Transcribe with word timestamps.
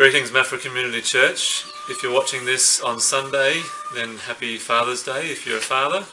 Greetings, 0.00 0.30
Maffra 0.30 0.58
Community 0.58 1.02
Church. 1.02 1.66
If 1.90 2.02
you're 2.02 2.14
watching 2.14 2.46
this 2.46 2.80
on 2.80 3.00
Sunday, 3.00 3.60
then 3.94 4.16
happy 4.16 4.56
Father's 4.56 5.02
Day 5.02 5.30
if 5.30 5.46
you're 5.46 5.58
a 5.58 5.60
father, 5.60 6.06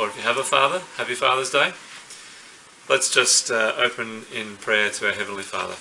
or 0.00 0.08
if 0.08 0.16
you 0.16 0.22
have 0.22 0.38
a 0.38 0.42
father, 0.42 0.80
happy 0.96 1.12
Father's 1.12 1.50
Day. 1.50 1.72
Let's 2.88 3.12
just 3.12 3.50
uh, 3.50 3.74
open 3.76 4.22
in 4.34 4.56
prayer 4.56 4.88
to 4.88 5.08
our 5.08 5.12
Heavenly 5.12 5.42
Father. 5.42 5.74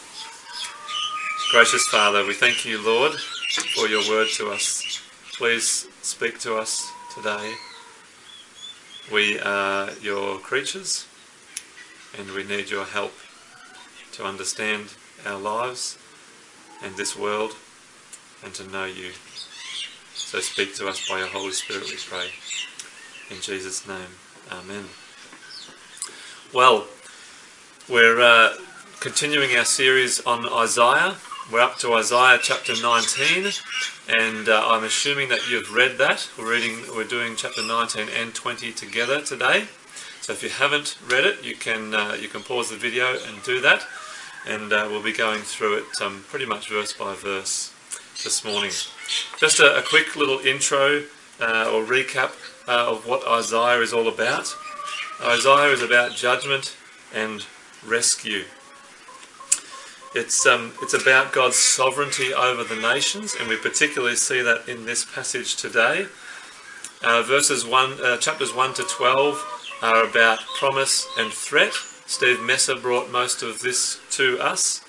Gracious 1.53 1.87
Father, 1.87 2.25
we 2.25 2.33
thank 2.33 2.65
you, 2.65 2.85
Lord, 2.85 3.13
for 3.13 3.87
your 3.87 4.05
word 4.09 4.27
to 4.35 4.49
us. 4.49 5.01
Please 5.37 5.87
speak 6.01 6.39
to 6.39 6.57
us 6.57 6.91
today. 7.15 7.53
We 9.09 9.39
are 9.39 9.89
your 10.01 10.37
creatures, 10.39 11.07
and 12.19 12.29
we 12.31 12.43
need 12.43 12.69
your 12.69 12.83
help 12.83 13.13
to 14.11 14.25
understand 14.25 14.95
our 15.25 15.39
lives 15.39 15.97
and 16.85 16.95
this 16.95 17.17
world 17.17 17.55
and 18.43 18.53
to 18.53 18.63
know 18.69 18.85
you. 18.85 19.11
So 20.13 20.39
speak 20.39 20.75
to 20.75 20.87
us 20.87 21.09
by 21.09 21.17
your 21.17 21.27
Holy 21.27 21.51
Spirit, 21.51 21.85
we 21.89 21.97
pray. 21.97 22.27
In 23.35 23.41
Jesus' 23.41 23.87
name, 23.87 24.13
Amen. 24.51 24.85
Well, 26.53 26.85
we're 27.89 28.21
uh, 28.21 28.53
continuing 28.99 29.57
our 29.57 29.65
series 29.65 30.23
on 30.25 30.47
Isaiah. 30.47 31.15
We're 31.51 31.61
up 31.61 31.77
to 31.79 31.93
Isaiah 31.95 32.37
chapter 32.41 32.73
19, 32.79 33.51
and 34.19 34.47
uh, 34.47 34.67
I'm 34.67 34.83
assuming 34.83 35.29
that 35.29 35.49
you've 35.49 35.73
read 35.73 35.97
that. 35.97 36.29
We're 36.37 36.51
reading, 36.51 36.77
we're 36.95 37.03
doing 37.05 37.35
chapter 37.35 37.63
19 37.65 38.07
and 38.15 38.35
20 38.35 38.71
together 38.73 39.21
today. 39.21 39.65
So 40.21 40.33
if 40.33 40.43
you 40.43 40.49
haven't 40.49 40.97
read 41.09 41.25
it, 41.25 41.43
you 41.43 41.55
can 41.55 41.93
uh, 41.93 42.17
you 42.19 42.27
can 42.27 42.41
pause 42.41 42.69
the 42.69 42.77
video 42.77 43.17
and 43.27 43.41
do 43.43 43.61
that 43.61 43.85
and 44.47 44.71
uh, 44.71 44.87
we'll 44.89 45.03
be 45.03 45.13
going 45.13 45.41
through 45.41 45.77
it 45.77 46.01
um, 46.01 46.23
pretty 46.29 46.45
much 46.45 46.69
verse 46.69 46.93
by 46.93 47.15
verse 47.15 47.73
this 48.23 48.43
morning. 48.43 48.71
Just 49.39 49.59
a, 49.59 49.77
a 49.77 49.81
quick 49.81 50.15
little 50.15 50.39
intro 50.39 51.03
uh, 51.39 51.71
or 51.71 51.83
recap 51.83 52.33
uh, 52.67 52.91
of 52.91 53.07
what 53.07 53.27
Isaiah 53.27 53.81
is 53.81 53.93
all 53.93 54.07
about. 54.07 54.55
Isaiah 55.21 55.71
is 55.71 55.81
about 55.81 56.15
judgment 56.15 56.75
and 57.13 57.45
rescue. 57.85 58.43
It's, 60.13 60.45
um, 60.45 60.73
it's 60.81 60.93
about 60.93 61.33
God's 61.33 61.57
sovereignty 61.57 62.33
over 62.33 62.63
the 62.63 62.77
nations, 62.77 63.35
and 63.37 63.49
we 63.49 63.57
particularly 63.57 64.15
see 64.15 64.41
that 64.41 64.67
in 64.69 64.85
this 64.85 65.03
passage 65.03 65.57
today. 65.57 66.07
Uh, 67.03 67.21
verses 67.21 67.65
one, 67.65 67.93
uh, 68.01 68.17
chapters 68.17 68.53
1 68.53 68.75
to 68.75 68.83
12 68.83 69.79
are 69.81 70.05
about 70.05 70.39
promise 70.57 71.05
and 71.19 71.31
threat, 71.31 71.73
Steve 72.07 72.41
Messer 72.41 72.75
brought 72.75 73.11
most 73.11 73.41
of 73.41 73.61
this 73.61 73.99
to 74.11 74.39
us. 74.39 74.81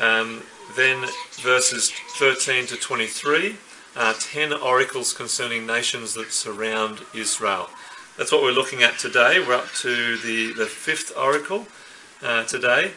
Um, 0.00 0.42
then 0.76 1.06
verses 1.40 1.90
13 1.90 2.66
to 2.66 2.76
23 2.76 3.56
are 3.96 4.14
10 4.14 4.52
oracles 4.52 5.12
concerning 5.12 5.66
nations 5.66 6.14
that 6.14 6.32
surround 6.32 7.00
Israel. 7.14 7.68
That's 8.16 8.32
what 8.32 8.42
we're 8.42 8.52
looking 8.52 8.82
at 8.82 8.98
today. 8.98 9.38
We're 9.38 9.54
up 9.54 9.70
to 9.80 10.16
the, 10.18 10.52
the 10.52 10.66
fifth 10.66 11.16
oracle 11.16 11.66
uh, 12.22 12.44
today. 12.44 12.92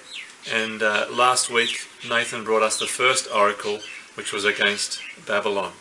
And 0.51 0.83
uh, 0.83 1.07
last 1.11 1.49
week, 1.49 1.87
Nathan 2.07 2.43
brought 2.43 2.63
us 2.63 2.79
the 2.79 2.85
first 2.85 3.27
oracle, 3.33 3.79
which 4.15 4.31
was 4.31 4.45
against 4.45 5.01
Babylon. 5.25 5.73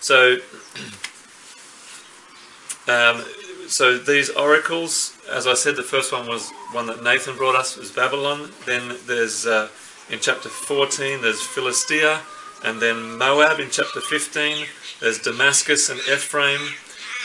So, 0.00 0.36
um, 2.88 3.24
so 3.68 3.98
these 3.98 4.30
oracles, 4.30 5.11
as 5.32 5.46
I 5.46 5.54
said, 5.54 5.76
the 5.76 5.82
first 5.82 6.12
one 6.12 6.26
was 6.26 6.50
one 6.72 6.86
that 6.86 7.02
Nathan 7.02 7.36
brought 7.36 7.56
us, 7.56 7.76
was 7.76 7.90
Babylon. 7.90 8.50
Then 8.66 8.96
there's 9.06 9.46
uh, 9.46 9.68
in 10.10 10.18
chapter 10.20 10.48
14, 10.48 11.22
there's 11.22 11.40
Philistia, 11.40 12.20
and 12.64 12.80
then 12.80 13.16
Moab 13.16 13.58
in 13.58 13.70
chapter 13.70 14.00
15. 14.00 14.66
There's 15.00 15.18
Damascus 15.18 15.88
and 15.88 15.98
Ephraim 16.00 16.60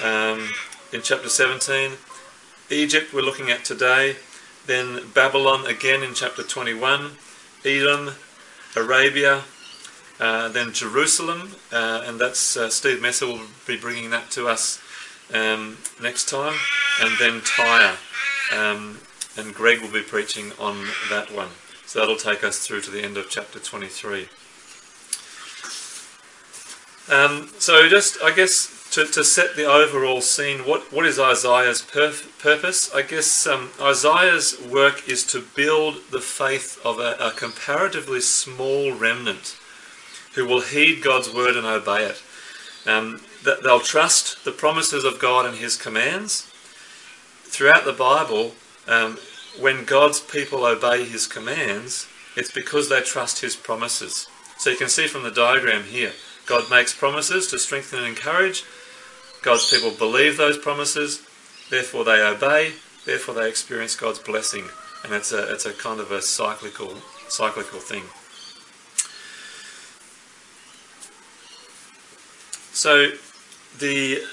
um, 0.04 0.50
in 0.94 1.02
chapter 1.02 1.30
17. 1.30 1.92
Egypt 2.70 3.14
we're 3.14 3.22
looking 3.22 3.50
at 3.50 3.66
today. 3.66 4.16
Then 4.66 5.02
Babylon 5.14 5.66
again 5.66 6.02
in 6.02 6.14
chapter 6.14 6.44
21. 6.44 7.12
Edom, 7.66 8.12
Arabia, 8.76 9.44
uh, 10.20 10.48
then 10.50 10.72
Jerusalem, 10.72 11.56
uh, 11.72 12.04
and 12.06 12.20
that's 12.20 12.56
uh, 12.56 12.70
Steve 12.70 13.02
Messer 13.02 13.28
will 13.28 13.42
be 13.66 13.78
bringing 13.78 14.10
that 14.12 14.32
to 14.32 14.48
us 14.48 14.82
um, 15.34 15.78
next 16.02 16.30
time, 16.30 16.58
and 17.02 17.18
then 17.20 17.42
Tyre. 17.42 17.98
Um, 18.56 19.00
and 19.38 19.54
Greg 19.54 19.82
will 19.82 19.92
be 19.92 20.02
preaching 20.02 20.52
on 20.60 20.88
that 21.10 21.32
one. 21.34 21.50
So 21.86 22.00
that'll 22.00 22.18
take 22.18 22.44
us 22.44 22.60
through 22.60 22.82
to 22.82 22.92
the 22.92 23.04
end 23.04 23.18
of 23.18 23.30
chapter 23.30 23.60
23. 23.60 24.28
Um, 27.10 27.50
so 27.60 27.88
just, 27.88 28.22
I 28.22 28.34
guess, 28.34 28.90
to, 28.92 29.06
to 29.06 29.24
set 29.24 29.56
the 29.56 29.66
overall 29.66 30.22
scene, 30.22 30.60
what, 30.60 30.92
what 30.92 31.06
is 31.06 31.20
Isaiah's 31.20 31.82
purpose? 31.82 32.94
I 32.94 33.02
guess 33.02 33.48
um, 33.48 33.70
Isaiah's 33.80 34.60
work 34.62 35.08
is 35.08 35.24
to 35.28 35.42
build 35.56 36.02
the 36.12 36.20
faith 36.20 36.80
of 36.84 37.00
a, 37.00 37.16
a 37.20 37.32
comparatively 37.32 38.22
small 38.22 38.94
remnant 38.94 39.58
who 40.36 40.46
will 40.46 40.62
heed 40.62 41.02
God's 41.02 41.34
word 41.34 41.56
and 41.56 41.66
obey 41.66 42.06
it. 42.06 42.22
Um, 42.86 43.22
that 43.44 43.64
they'll 43.64 43.80
trust 43.80 44.44
the 44.46 44.52
promises 44.52 45.04
of 45.04 45.20
God 45.20 45.46
and 45.46 45.58
His 45.58 45.78
commands. 45.78 46.52
Throughout 47.44 47.86
the 47.86 47.94
Bible, 47.94 48.56
um, 48.88 49.18
when 49.60 49.86
God's 49.86 50.20
people 50.20 50.66
obey 50.66 51.06
His 51.06 51.28
commands, 51.28 52.08
it's 52.36 52.52
because 52.52 52.90
they 52.90 53.02
trust 53.02 53.42
His 53.42 53.56
promises. 53.56 54.28
So 54.58 54.70
you 54.70 54.78
can 54.78 54.90
see 54.90 55.08
from 55.08 55.24
the 55.24 55.32
diagram 55.32 55.84
here, 55.84 56.14
God 56.46 56.70
makes 56.70 56.94
promises 56.94 57.48
to 57.48 57.60
strengthen 57.60 58.00
and 58.00 58.08
encourage. 58.08 58.64
God's 59.42 59.70
people 59.70 59.92
believe 59.92 60.38
those 60.38 60.58
promises, 60.58 61.22
therefore 61.70 62.04
they 62.04 62.22
obey, 62.22 62.74
therefore 63.06 63.36
they 63.36 63.50
experience 63.50 63.96
God's 63.96 64.20
blessing. 64.20 64.66
And 65.04 65.14
it's 65.14 65.32
a, 65.32 65.54
it's 65.54 65.66
a 65.66 65.74
kind 65.74 66.00
of 66.00 66.12
a 66.12 66.22
cyclical, 66.22 66.96
cyclical 67.28 67.80
thing. 67.80 68.04
So 72.74 73.12
the 73.80 74.24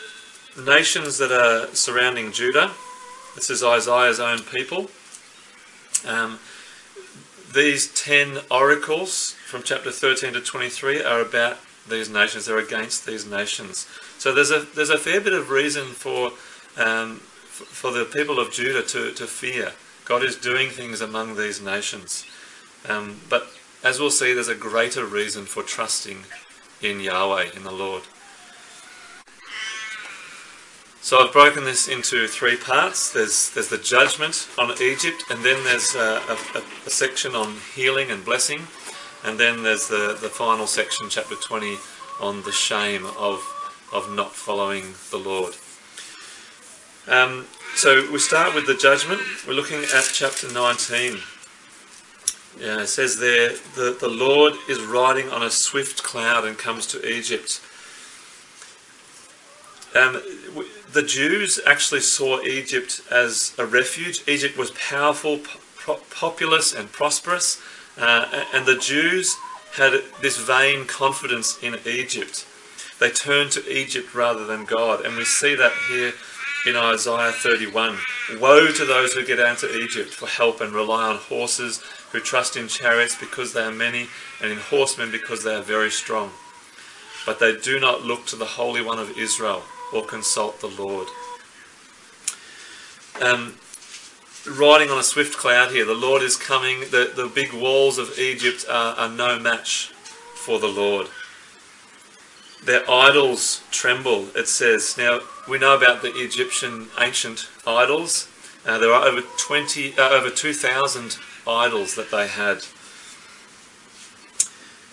nations 0.58 1.18
that 1.18 1.32
are 1.32 1.74
surrounding 1.74 2.32
Judah, 2.32 2.70
this 3.34 3.50
is 3.50 3.62
Isaiah's 3.62 4.20
own 4.20 4.40
people. 4.40 4.90
Um, 6.06 6.38
these 7.52 7.92
10 7.94 8.38
oracles 8.50 9.32
from 9.46 9.62
chapter 9.62 9.90
13 9.90 10.34
to 10.34 10.40
23 10.40 11.02
are 11.02 11.20
about 11.20 11.58
these 11.88 12.08
nations, 12.08 12.46
they're 12.46 12.58
against 12.58 13.06
these 13.06 13.26
nations. 13.26 13.86
So 14.18 14.34
there's 14.34 14.50
a, 14.50 14.60
there's 14.60 14.90
a 14.90 14.98
fair 14.98 15.20
bit 15.20 15.34
of 15.34 15.50
reason 15.50 15.84
for, 15.88 16.32
um, 16.82 17.16
for 17.16 17.90
the 17.90 18.04
people 18.04 18.38
of 18.38 18.50
Judah 18.50 18.82
to, 18.82 19.12
to 19.12 19.26
fear. 19.26 19.72
God 20.04 20.22
is 20.24 20.36
doing 20.36 20.70
things 20.70 21.00
among 21.00 21.36
these 21.36 21.60
nations. 21.60 22.26
Um, 22.88 23.20
but 23.28 23.48
as 23.82 24.00
we'll 24.00 24.10
see, 24.10 24.32
there's 24.32 24.48
a 24.48 24.54
greater 24.54 25.04
reason 25.04 25.44
for 25.44 25.62
trusting 25.62 26.24
in 26.80 27.00
Yahweh, 27.00 27.50
in 27.54 27.64
the 27.64 27.72
Lord. 27.72 28.02
So 31.04 31.18
I've 31.18 31.34
broken 31.34 31.64
this 31.64 31.86
into 31.86 32.26
three 32.26 32.56
parts. 32.56 33.12
There's 33.12 33.50
there's 33.50 33.68
the 33.68 33.76
judgment 33.76 34.48
on 34.56 34.72
Egypt, 34.80 35.24
and 35.28 35.44
then 35.44 35.62
there's 35.62 35.94
a, 35.94 36.22
a, 36.30 36.62
a, 36.86 36.90
section 36.90 37.34
on 37.34 37.56
healing 37.74 38.10
and 38.10 38.24
blessing, 38.24 38.62
and 39.22 39.38
then 39.38 39.62
there's 39.62 39.86
the, 39.86 40.16
the 40.18 40.30
final 40.30 40.66
section, 40.66 41.10
chapter 41.10 41.34
20, 41.34 41.76
on 42.22 42.42
the 42.44 42.52
shame 42.52 43.04
of 43.18 43.44
of 43.92 44.14
not 44.14 44.34
following 44.34 44.94
the 45.10 45.18
Lord. 45.18 45.52
Um, 47.06 47.48
so 47.74 48.10
we 48.10 48.18
start 48.18 48.54
with 48.54 48.66
the 48.66 48.74
judgment. 48.74 49.20
We're 49.46 49.52
looking 49.52 49.84
at 49.84 50.10
chapter 50.10 50.50
19. 50.50 51.18
Yeah, 52.58 52.80
it 52.80 52.86
says 52.86 53.18
there, 53.18 53.50
the, 53.74 53.94
the 54.00 54.08
Lord 54.08 54.54
is 54.70 54.80
riding 54.80 55.28
on 55.28 55.42
a 55.42 55.50
swift 55.50 56.02
cloud 56.02 56.46
and 56.46 56.56
comes 56.56 56.86
to 56.86 57.06
Egypt. 57.06 57.60
Um, 59.94 60.20
the 60.94 61.02
Jews 61.02 61.58
actually 61.66 62.00
saw 62.00 62.40
Egypt 62.42 63.02
as 63.10 63.52
a 63.58 63.66
refuge. 63.66 64.22
Egypt 64.28 64.56
was 64.56 64.70
powerful, 64.70 65.40
po 65.84 66.00
populous, 66.08 66.72
and 66.72 66.90
prosperous, 66.90 67.60
uh, 67.98 68.44
and 68.54 68.64
the 68.64 68.76
Jews 68.76 69.36
had 69.74 69.92
this 70.22 70.38
vain 70.38 70.86
confidence 70.86 71.58
in 71.60 71.76
Egypt. 71.84 72.46
They 73.00 73.10
turned 73.10 73.50
to 73.52 73.68
Egypt 73.68 74.14
rather 74.14 74.46
than 74.46 74.64
God, 74.64 75.04
and 75.04 75.16
we 75.16 75.24
see 75.24 75.56
that 75.56 75.72
here 75.88 76.12
in 76.64 76.76
Isaiah 76.76 77.32
31. 77.32 77.98
Woe 78.38 78.68
to 78.68 78.84
those 78.84 79.14
who 79.14 79.26
get 79.26 79.40
out 79.40 79.58
to 79.58 79.76
Egypt 79.76 80.14
for 80.14 80.28
help 80.28 80.60
and 80.60 80.72
rely 80.72 81.08
on 81.08 81.16
horses, 81.16 81.82
who 82.12 82.20
trust 82.20 82.56
in 82.56 82.68
chariots 82.68 83.16
because 83.18 83.52
they 83.52 83.64
are 83.64 83.72
many, 83.72 84.06
and 84.40 84.52
in 84.52 84.58
horsemen 84.58 85.10
because 85.10 85.42
they 85.42 85.56
are 85.56 85.62
very 85.62 85.90
strong. 85.90 86.30
But 87.26 87.40
they 87.40 87.56
do 87.56 87.80
not 87.80 88.02
look 88.02 88.26
to 88.26 88.36
the 88.36 88.44
Holy 88.44 88.80
One 88.80 89.00
of 89.00 89.18
Israel 89.18 89.64
or 89.94 90.04
consult 90.04 90.60
the 90.60 90.68
Lord. 90.68 91.08
Um, 93.22 93.54
riding 94.46 94.90
on 94.90 94.98
a 94.98 95.02
swift 95.02 95.36
cloud 95.36 95.70
here. 95.70 95.84
The 95.84 95.94
Lord 95.94 96.22
is 96.22 96.36
coming. 96.36 96.80
The, 96.90 97.12
the 97.14 97.30
big 97.32 97.52
walls 97.52 97.98
of 97.98 98.18
Egypt 98.18 98.66
are, 98.68 98.94
are 98.96 99.08
no 99.08 99.38
match 99.38 99.92
for 100.34 100.58
the 100.58 100.68
Lord. 100.68 101.08
Their 102.64 102.88
idols 102.90 103.62
tremble, 103.70 104.28
it 104.36 104.48
says. 104.48 104.96
Now, 104.96 105.20
we 105.48 105.58
know 105.58 105.76
about 105.76 106.02
the 106.02 106.12
Egyptian 106.14 106.88
ancient 106.98 107.48
idols. 107.66 108.28
Uh, 108.66 108.78
there 108.78 108.92
are 108.92 109.06
over 109.06 109.20
20, 109.38 109.98
uh, 109.98 110.08
over 110.10 110.30
2,000 110.30 111.18
idols 111.46 111.94
that 111.94 112.10
they 112.10 112.26
had. 112.26 112.64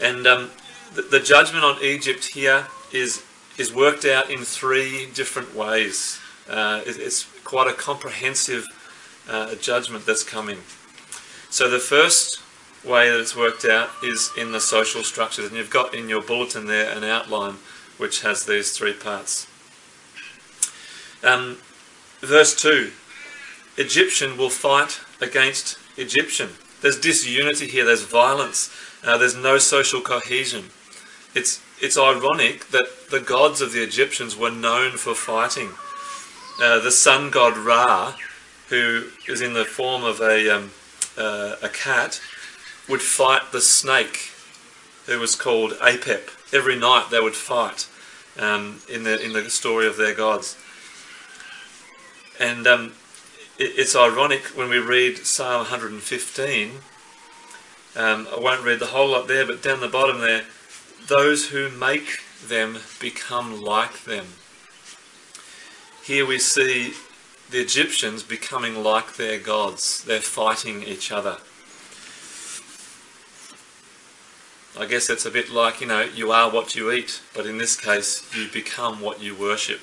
And 0.01 0.27
um, 0.27 0.49
the, 0.93 1.03
the 1.03 1.19
judgment 1.19 1.63
on 1.63 1.81
Egypt 1.81 2.25
here 2.33 2.67
is, 2.91 3.23
is 3.57 3.73
worked 3.73 4.05
out 4.05 4.29
in 4.29 4.43
three 4.43 5.07
different 5.13 5.55
ways. 5.55 6.19
Uh, 6.49 6.81
it, 6.85 6.97
it's 6.97 7.23
quite 7.43 7.67
a 7.67 7.73
comprehensive 7.73 8.65
uh, 9.29 9.55
judgment 9.55 10.05
that's 10.05 10.23
coming. 10.23 10.57
So 11.49 11.69
the 11.69 11.79
first 11.79 12.41
way 12.83 13.09
that 13.09 13.19
it's 13.19 13.35
worked 13.35 13.65
out 13.65 13.89
is 14.03 14.31
in 14.37 14.51
the 14.51 14.59
social 14.59 15.03
structures, 15.03 15.45
and 15.45 15.55
you've 15.55 15.69
got 15.69 15.93
in 15.93 16.09
your 16.09 16.21
bulletin 16.21 16.65
there 16.65 16.95
an 16.95 17.03
outline 17.03 17.55
which 17.97 18.21
has 18.21 18.45
these 18.45 18.71
three 18.71 18.93
parts. 18.93 19.47
Um, 21.23 21.57
verse 22.21 22.55
2 22.55 22.91
Egyptian 23.77 24.37
will 24.37 24.49
fight 24.49 25.01
against 25.21 25.77
Egyptian. 25.97 26.49
There's 26.81 26.99
disunity 26.99 27.67
here, 27.67 27.85
there's 27.85 28.03
violence, 28.03 28.75
uh, 29.03 29.17
there's 29.17 29.35
no 29.35 29.57
social 29.59 30.01
cohesion. 30.01 30.69
It's, 31.35 31.61
it's 31.81 31.97
ironic 31.97 32.67
that 32.67 33.09
the 33.09 33.19
gods 33.19 33.59
of 33.59 33.73
the 33.73 33.81
Egyptians 33.81 34.37
were 34.37 34.51
known 34.51 34.91
for 34.91 35.15
fighting. 35.15 35.69
Uh, 36.61 36.79
the 36.79 36.91
sun 36.91 37.31
god 37.31 37.57
Ra, 37.57 38.15
who 38.69 39.07
is 39.27 39.41
in 39.41 39.53
the 39.53 39.65
form 39.65 40.03
of 40.03 40.21
a, 40.21 40.47
um, 40.55 40.71
uh, 41.17 41.55
a 41.63 41.69
cat, 41.69 42.21
would 42.87 43.01
fight 43.01 43.51
the 43.51 43.61
snake, 43.61 44.29
who 45.07 45.19
was 45.19 45.35
called 45.35 45.71
Apep. 45.73 46.53
Every 46.53 46.77
night 46.77 47.07
they 47.09 47.19
would 47.19 47.35
fight 47.35 47.87
um, 48.37 48.81
in, 48.87 49.03
the, 49.03 49.19
in 49.23 49.33
the 49.33 49.49
story 49.49 49.87
of 49.87 49.97
their 49.97 50.13
gods. 50.13 50.57
And 52.39 52.67
um, 52.67 52.93
it, 53.57 53.73
it's 53.75 53.95
ironic 53.95 54.43
when 54.55 54.69
we 54.69 54.77
read 54.77 55.17
Psalm 55.25 55.61
115. 55.61 56.71
Um, 57.95 58.27
I 58.31 58.39
won't 58.39 58.63
read 58.63 58.79
the 58.79 58.87
whole 58.87 59.09
lot 59.09 59.27
there, 59.27 59.47
but 59.47 59.63
down 59.63 59.79
the 59.79 59.87
bottom 59.87 60.19
there, 60.21 60.43
those 61.11 61.49
who 61.49 61.67
make 61.69 62.21
them 62.47 62.77
become 63.01 63.61
like 63.61 64.05
them. 64.05 64.25
Here 66.05 66.25
we 66.25 66.39
see 66.39 66.93
the 67.49 67.59
Egyptians 67.59 68.23
becoming 68.23 68.81
like 68.81 69.17
their 69.17 69.37
gods. 69.37 70.05
They're 70.05 70.21
fighting 70.21 70.83
each 70.83 71.11
other. 71.11 71.39
I 74.79 74.85
guess 74.85 75.09
it's 75.09 75.25
a 75.25 75.29
bit 75.29 75.51
like, 75.51 75.81
you 75.81 75.87
know, 75.87 75.99
you 76.03 76.31
are 76.31 76.49
what 76.49 76.75
you 76.77 76.93
eat, 76.93 77.21
but 77.35 77.45
in 77.45 77.57
this 77.57 77.75
case, 77.75 78.25
you 78.33 78.47
become 78.49 79.01
what 79.01 79.21
you 79.21 79.35
worship. 79.35 79.81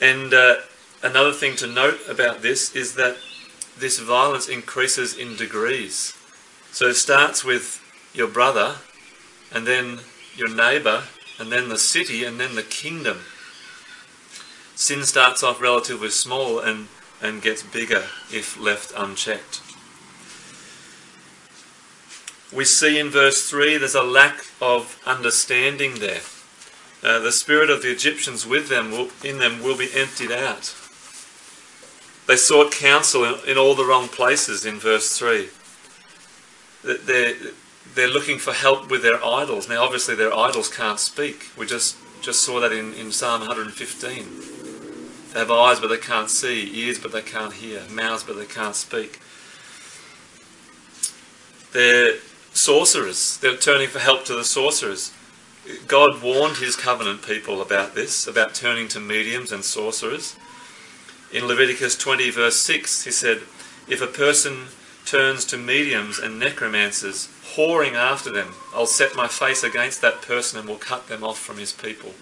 And 0.00 0.32
uh, 0.32 0.54
another 1.02 1.34
thing 1.34 1.54
to 1.56 1.66
note 1.66 2.00
about 2.08 2.40
this 2.40 2.74
is 2.74 2.94
that 2.94 3.18
this 3.78 3.98
violence 3.98 4.48
increases 4.48 5.14
in 5.14 5.36
degrees. 5.36 6.16
So 6.70 6.86
it 6.86 6.94
starts 6.94 7.44
with 7.44 7.78
your 8.14 8.28
brother, 8.28 8.76
and 9.54 9.66
then 9.66 10.00
your 10.36 10.54
neighbour, 10.54 11.04
and 11.38 11.50
then 11.52 11.68
the 11.68 11.78
city, 11.78 12.24
and 12.24 12.38
then 12.38 12.54
the 12.54 12.62
kingdom. 12.62 13.20
Sin 14.74 15.04
starts 15.04 15.42
off 15.42 15.60
relatively 15.60 16.10
small 16.10 16.58
and, 16.58 16.88
and 17.20 17.42
gets 17.42 17.62
bigger 17.62 18.04
if 18.30 18.58
left 18.58 18.92
unchecked 18.96 19.60
we 22.52 22.64
see 22.64 22.98
in 22.98 23.08
verse 23.08 23.48
3 23.48 23.78
there's 23.78 23.94
a 23.94 24.02
lack 24.02 24.44
of 24.60 25.00
understanding 25.06 25.94
there. 25.96 26.20
Uh, 27.02 27.18
the 27.18 27.32
spirit 27.32 27.70
of 27.70 27.82
the 27.82 27.90
Egyptians 27.90 28.46
with 28.46 28.68
them 28.68 28.90
will, 28.90 29.08
in 29.24 29.38
them 29.38 29.62
will 29.62 29.76
be 29.76 29.88
emptied 29.94 30.30
out. 30.30 30.74
They 32.28 32.36
sought 32.36 32.70
counsel 32.70 33.24
in, 33.24 33.50
in 33.50 33.58
all 33.58 33.74
the 33.74 33.84
wrong 33.84 34.08
places 34.08 34.64
in 34.64 34.78
verse 34.78 35.18
3. 35.18 35.48
They're, 36.84 37.34
they're 37.94 38.08
looking 38.08 38.38
for 38.38 38.52
help 38.52 38.90
with 38.90 39.02
their 39.02 39.22
idols. 39.24 39.68
Now, 39.68 39.84
obviously, 39.84 40.14
their 40.14 40.34
idols 40.34 40.68
can't 40.68 40.98
speak. 40.98 41.50
We 41.56 41.66
just, 41.66 41.96
just 42.22 42.42
saw 42.42 42.60
that 42.60 42.72
in, 42.72 42.94
in 42.94 43.12
Psalm 43.12 43.40
115. 43.40 44.26
They 45.32 45.38
have 45.38 45.50
eyes, 45.50 45.80
but 45.80 45.88
they 45.88 45.98
can't 45.98 46.30
see, 46.30 46.70
ears, 46.84 46.98
but 46.98 47.12
they 47.12 47.22
can't 47.22 47.54
hear, 47.54 47.82
mouths, 47.90 48.22
but 48.22 48.36
they 48.36 48.46
can't 48.46 48.76
speak. 48.76 49.20
They're 51.72 52.16
sorcerers. 52.52 53.38
They're 53.38 53.56
turning 53.56 53.88
for 53.88 53.98
help 53.98 54.24
to 54.26 54.34
the 54.34 54.44
sorcerers. 54.44 55.12
God 55.86 56.22
warned 56.22 56.56
his 56.56 56.76
covenant 56.76 57.22
people 57.22 57.62
about 57.62 57.94
this, 57.94 58.26
about 58.26 58.54
turning 58.54 58.88
to 58.88 59.00
mediums 59.00 59.52
and 59.52 59.64
sorcerers. 59.64 60.36
In 61.32 61.46
Leviticus 61.46 61.96
20, 61.96 62.30
verse 62.30 62.60
6, 62.60 63.04
he 63.04 63.10
said, 63.10 63.42
If 63.88 64.02
a 64.02 64.06
person 64.06 64.66
turns 65.06 65.44
to 65.46 65.56
mediums 65.56 66.18
and 66.18 66.38
necromancers, 66.38 67.28
whoring 67.56 67.94
after 67.94 68.30
them, 68.30 68.54
I'll 68.74 68.86
set 68.86 69.16
my 69.16 69.28
face 69.28 69.62
against 69.62 70.00
that 70.00 70.22
person 70.22 70.58
and 70.58 70.68
will 70.68 70.76
cut 70.76 71.08
them 71.08 71.22
off 71.22 71.38
from 71.38 71.58
his 71.58 71.72
people. 71.72 72.12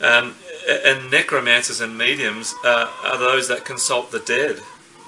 Um, 0.00 0.34
and 0.68 1.10
necromancers 1.10 1.80
and 1.80 1.96
mediums 1.96 2.54
are 2.64 3.18
those 3.18 3.48
that 3.48 3.64
consult 3.64 4.10
the 4.10 4.18
dead. 4.18 4.60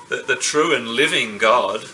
The, 0.08 0.16
the 0.16 0.36
true 0.36 0.74
and 0.74 0.88
living 0.88 1.38
God 1.38 1.86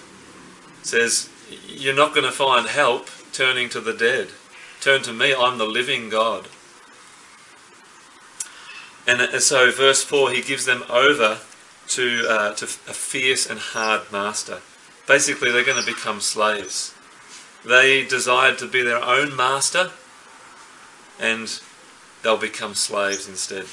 says, 0.82 1.29
You're 1.69 1.94
not 1.94 2.15
going 2.15 2.26
to 2.26 2.32
find 2.32 2.67
help 2.67 3.09
turning 3.32 3.69
to 3.71 3.81
the 3.81 3.93
dead. 3.93 4.29
Turn 4.81 5.03
to 5.03 5.12
me, 5.12 5.35
I'm 5.35 5.59
the 5.59 5.67
living 5.67 6.09
God. 6.09 6.49
And 9.06 9.41
so, 9.43 9.71
verse 9.71 10.05
4, 10.05 10.32
he 10.32 10.43
gives 10.43 10.67
them 10.67 10.85
over 10.91 11.38
to, 11.88 12.26
uh, 12.29 12.55
to 12.55 12.64
a 12.64 12.93
fierce 12.93 13.49
and 13.49 13.59
hard 13.59 14.12
master. 14.12 14.61
Basically, 15.09 15.51
they're 15.51 15.65
going 15.65 15.83
to 15.83 15.87
become 15.87 16.21
slaves. 16.21 16.95
They 17.65 18.05
desired 18.05 18.59
to 18.59 18.69
be 18.69 18.83
their 18.83 19.03
own 19.03 19.35
master, 19.35 19.91
and 21.19 21.61
they'll 22.23 22.37
become 22.37 22.75
slaves 22.75 23.27
instead. 23.27 23.65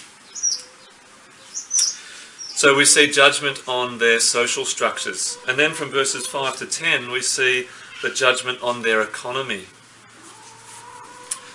So 2.55 2.73
we 2.73 2.85
see 2.85 3.11
judgment 3.11 3.67
on 3.67 3.97
their 3.97 4.21
social 4.21 4.63
structures. 4.63 5.37
And 5.45 5.59
then 5.59 5.73
from 5.73 5.89
verses 5.89 6.25
5 6.25 6.55
to 6.59 6.65
10, 6.65 7.11
we 7.11 7.21
see 7.21 7.67
the 8.01 8.09
judgment 8.09 8.63
on 8.63 8.81
their 8.81 9.01
economy. 9.01 9.65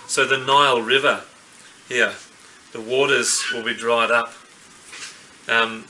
So 0.05 0.25
the 0.25 0.37
Nile 0.37 0.81
River 0.81 1.23
here, 1.89 2.13
the 2.71 2.81
waters 2.81 3.43
will 3.51 3.63
be 3.63 3.73
dried 3.73 4.11
up. 4.11 4.31
Um, 5.49 5.85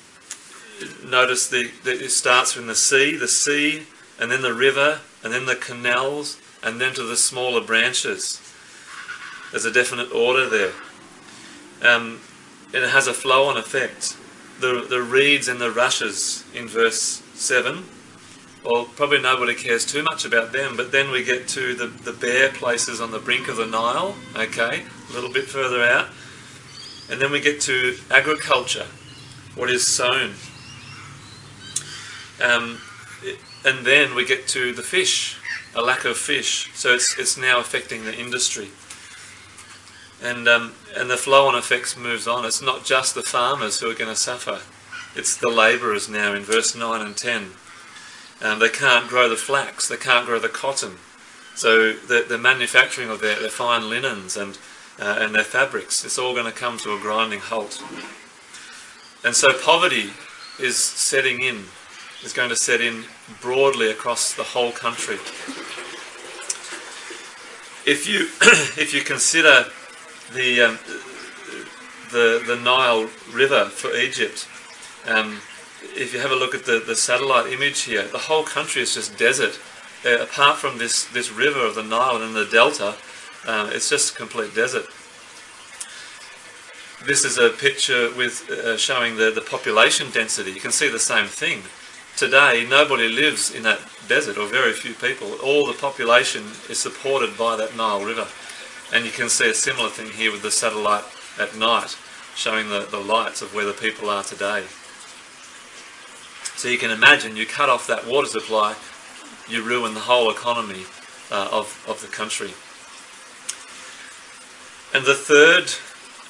notice 1.05 1.47
the, 1.47 1.71
the, 1.83 1.91
it 1.91 2.09
starts 2.09 2.51
from 2.51 2.67
the 2.67 2.75
sea, 2.75 3.15
the 3.15 3.27
sea, 3.27 3.83
and 4.19 4.31
then 4.31 4.41
the 4.41 4.53
river, 4.53 4.99
and 5.23 5.33
then 5.33 5.45
the 5.45 5.55
canals, 5.55 6.39
and 6.63 6.79
then 6.79 6.93
to 6.93 7.03
the 7.03 7.17
smaller 7.17 7.61
branches. 7.61 8.41
There's 9.51 9.65
a 9.65 9.71
definite 9.71 10.11
order 10.11 10.47
there. 10.47 10.71
Um, 11.81 12.21
and 12.73 12.83
it 12.83 12.89
has 12.89 13.07
a 13.07 13.13
flow 13.13 13.45
on 13.45 13.57
effect 13.57 14.15
the, 14.61 14.85
the 14.87 15.01
reeds 15.01 15.47
and 15.47 15.59
the 15.59 15.71
rushes 15.71 16.45
in 16.53 16.67
verse 16.67 17.23
7. 17.33 17.83
Well, 18.63 18.85
probably 18.85 19.19
nobody 19.19 19.55
cares 19.55 19.85
too 19.85 20.03
much 20.03 20.23
about 20.23 20.51
them, 20.51 20.77
but 20.77 20.91
then 20.91 21.09
we 21.09 21.23
get 21.23 21.47
to 21.49 21.73
the, 21.73 21.87
the 21.87 22.13
bare 22.13 22.49
places 22.49 23.01
on 23.01 23.09
the 23.09 23.17
brink 23.17 23.47
of 23.47 23.57
the 23.57 23.65
Nile, 23.65 24.15
okay, 24.35 24.83
a 25.09 25.13
little 25.13 25.31
bit 25.31 25.45
further 25.45 25.83
out. 25.83 26.09
And 27.09 27.19
then 27.19 27.31
we 27.31 27.41
get 27.41 27.59
to 27.61 27.97
agriculture, 28.11 28.85
what 29.55 29.71
is 29.71 29.87
sown. 29.87 30.35
Um, 32.41 32.79
and 33.63 33.85
then 33.85 34.15
we 34.15 34.25
get 34.25 34.47
to 34.49 34.73
the 34.73 34.81
fish, 34.81 35.37
a 35.75 35.81
lack 35.81 36.05
of 36.05 36.17
fish. 36.17 36.71
So 36.73 36.93
it's, 36.93 37.17
it's 37.19 37.37
now 37.37 37.59
affecting 37.59 38.05
the 38.05 38.17
industry 38.17 38.69
and 40.21 40.47
um, 40.47 40.73
and 40.95 41.09
the 41.09 41.17
flow-on 41.17 41.55
effects 41.55 41.97
moves 41.97 42.27
on. 42.27 42.45
It's 42.45 42.61
not 42.61 42.85
just 42.85 43.15
the 43.15 43.23
farmers 43.23 43.79
who 43.79 43.89
are 43.89 43.95
going 43.95 44.09
to 44.09 44.15
suffer; 44.15 44.59
it's 45.15 45.35
the 45.35 45.49
labourers 45.49 46.07
now 46.07 46.33
in 46.33 46.43
verse 46.43 46.75
nine 46.75 47.01
and 47.01 47.17
ten. 47.17 47.51
Um, 48.41 48.59
they 48.59 48.69
can't 48.69 49.07
grow 49.07 49.29
the 49.29 49.35
flax, 49.35 49.87
they 49.87 49.97
can't 49.97 50.25
grow 50.25 50.39
the 50.39 50.49
cotton, 50.49 50.97
so 51.55 51.93
the, 51.93 52.25
the 52.27 52.39
manufacturing 52.39 53.09
of 53.09 53.21
their, 53.21 53.39
their 53.39 53.49
fine 53.49 53.89
linens 53.89 54.37
and 54.37 54.57
uh, 54.99 55.17
and 55.19 55.33
their 55.33 55.43
fabrics, 55.43 56.05
it's 56.05 56.19
all 56.19 56.33
going 56.33 56.45
to 56.45 56.51
come 56.51 56.77
to 56.79 56.93
a 56.93 56.99
grinding 56.99 57.39
halt. 57.39 57.83
And 59.23 59.35
so 59.35 59.53
poverty 59.53 60.11
is 60.59 60.83
setting 60.83 61.41
in, 61.41 61.65
is 62.23 62.33
going 62.33 62.49
to 62.49 62.55
set 62.55 62.81
in 62.81 63.05
broadly 63.41 63.89
across 63.89 64.33
the 64.33 64.43
whole 64.43 64.71
country. 64.71 65.15
If 67.85 68.07
you 68.07 68.19
if 68.81 68.93
you 68.93 69.01
consider 69.01 69.65
the, 70.33 70.61
um, 70.61 70.79
the, 72.11 72.43
the 72.45 72.55
Nile 72.55 73.09
River 73.31 73.65
for 73.65 73.95
Egypt. 73.95 74.47
Um, 75.07 75.41
if 75.95 76.13
you 76.13 76.19
have 76.19 76.31
a 76.31 76.35
look 76.35 76.53
at 76.55 76.65
the, 76.65 76.79
the 76.85 76.95
satellite 76.95 77.51
image 77.51 77.81
here, 77.81 78.07
the 78.07 78.17
whole 78.17 78.43
country 78.43 78.81
is 78.81 78.93
just 78.93 79.17
desert. 79.17 79.59
Uh, 80.05 80.23
apart 80.23 80.57
from 80.57 80.77
this, 80.77 81.05
this 81.05 81.31
river 81.31 81.65
of 81.65 81.75
the 81.75 81.83
Nile 81.83 82.21
and 82.21 82.35
the 82.35 82.45
delta, 82.45 82.95
uh, 83.45 83.69
it's 83.71 83.89
just 83.89 84.13
a 84.13 84.17
complete 84.17 84.55
desert. 84.55 84.85
This 87.05 87.25
is 87.25 87.37
a 87.37 87.49
picture 87.49 88.13
with 88.15 88.49
uh, 88.49 88.77
showing 88.77 89.17
the, 89.17 89.31
the 89.31 89.41
population 89.41 90.11
density. 90.11 90.51
You 90.51 90.59
can 90.59 90.71
see 90.71 90.87
the 90.87 90.99
same 90.99 91.25
thing. 91.25 91.63
Today, 92.21 92.67
nobody 92.69 93.07
lives 93.07 93.49
in 93.49 93.63
that 93.63 93.79
desert, 94.07 94.37
or 94.37 94.45
very 94.45 94.73
few 94.73 94.93
people. 94.93 95.33
All 95.43 95.65
the 95.65 95.73
population 95.73 96.43
is 96.69 96.77
supported 96.77 97.35
by 97.35 97.55
that 97.55 97.75
Nile 97.75 98.05
River. 98.05 98.27
And 98.93 99.05
you 99.05 99.09
can 99.09 99.27
see 99.27 99.49
a 99.49 99.55
similar 99.55 99.89
thing 99.89 100.11
here 100.11 100.31
with 100.31 100.43
the 100.43 100.51
satellite 100.51 101.03
at 101.39 101.57
night, 101.57 101.97
showing 102.35 102.69
the, 102.69 102.81
the 102.91 102.99
lights 102.99 103.41
of 103.41 103.55
where 103.55 103.65
the 103.65 103.73
people 103.73 104.07
are 104.07 104.21
today. 104.21 104.65
So 106.57 106.67
you 106.67 106.77
can 106.77 106.91
imagine 106.91 107.35
you 107.35 107.47
cut 107.47 107.69
off 107.69 107.87
that 107.87 108.05
water 108.05 108.27
supply, 108.27 108.75
you 109.49 109.63
ruin 109.63 109.95
the 109.95 110.01
whole 110.01 110.29
economy 110.29 110.85
uh, 111.31 111.49
of, 111.51 111.83
of 111.89 112.01
the 112.01 112.07
country. 112.07 112.51
And 114.93 115.07
the 115.07 115.15
third 115.15 115.73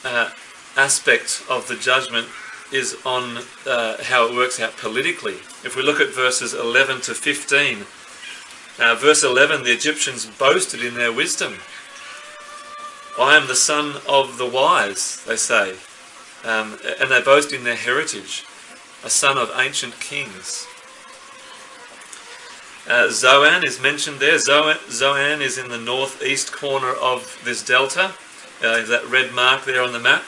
uh, 0.05 0.29
aspect 0.77 1.43
of 1.49 1.67
the 1.67 1.75
judgment 1.75 2.29
is 2.71 2.97
on 3.05 3.39
uh, 3.65 4.03
how 4.03 4.27
it 4.27 4.35
works 4.35 4.59
out 4.59 4.77
politically. 4.77 5.35
If 5.63 5.75
we 5.75 5.83
look 5.83 5.99
at 5.99 6.13
verses 6.13 6.53
11 6.53 7.01
to 7.01 7.13
15, 7.13 7.85
uh, 8.79 8.95
verse 8.95 9.23
11, 9.23 9.63
the 9.63 9.71
Egyptians 9.71 10.25
boasted 10.25 10.83
in 10.83 10.95
their 10.95 11.11
wisdom. 11.11 11.55
I 13.19 13.35
am 13.35 13.47
the 13.47 13.55
son 13.55 14.01
of 14.07 14.37
the 14.37 14.45
wise, 14.45 15.23
they 15.25 15.35
say, 15.35 15.75
um, 16.45 16.79
and 16.99 17.11
they 17.11 17.21
boast 17.21 17.51
in 17.51 17.63
their 17.63 17.75
heritage, 17.75 18.45
a 19.03 19.09
son 19.09 19.37
of 19.37 19.51
ancient 19.55 19.99
kings. 19.99 20.65
Uh, 22.87 23.09
Zoan 23.09 23.63
is 23.63 23.79
mentioned 23.79 24.19
there. 24.19 24.39
Zoan, 24.39 24.77
Zoan 24.89 25.41
is 25.41 25.57
in 25.57 25.69
the 25.69 25.77
northeast 25.77 26.51
corner 26.51 26.91
of 26.91 27.39
this 27.43 27.63
delta, 27.63 28.13
uh, 28.63 28.81
that 28.85 29.05
red 29.07 29.33
mark 29.33 29.65
there 29.65 29.83
on 29.83 29.93
the 29.93 29.99
map. 29.99 30.23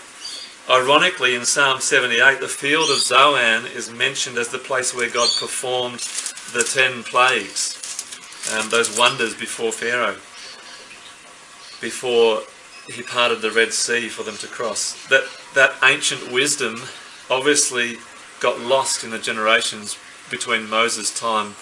Ironically, 0.69 1.35
in 1.35 1.43
Psalm 1.43 1.81
78, 1.81 2.39
the 2.39 2.47
field 2.47 2.89
of 2.89 2.97
Zoan 2.97 3.65
is 3.65 3.91
mentioned 3.91 4.37
as 4.37 4.47
the 4.47 4.57
place 4.57 4.95
where 4.95 5.09
God 5.09 5.27
performed 5.37 5.99
the 6.53 6.63
ten 6.63 7.03
plagues, 7.03 7.75
um, 8.53 8.69
those 8.69 8.97
wonders 8.97 9.35
before 9.35 9.73
Pharaoh, 9.73 10.15
before 11.81 12.43
he 12.89 13.01
parted 13.01 13.41
the 13.41 13.51
Red 13.51 13.73
Sea 13.73 14.07
for 14.07 14.23
them 14.23 14.37
to 14.37 14.47
cross. 14.47 15.05
That, 15.07 15.25
that 15.53 15.75
ancient 15.83 16.31
wisdom 16.31 16.81
obviously 17.29 17.97
got 18.39 18.61
lost 18.61 19.03
in 19.03 19.09
the 19.09 19.19
generations 19.19 19.97
between 20.31 20.69
Moses' 20.69 21.17
time 21.17 21.55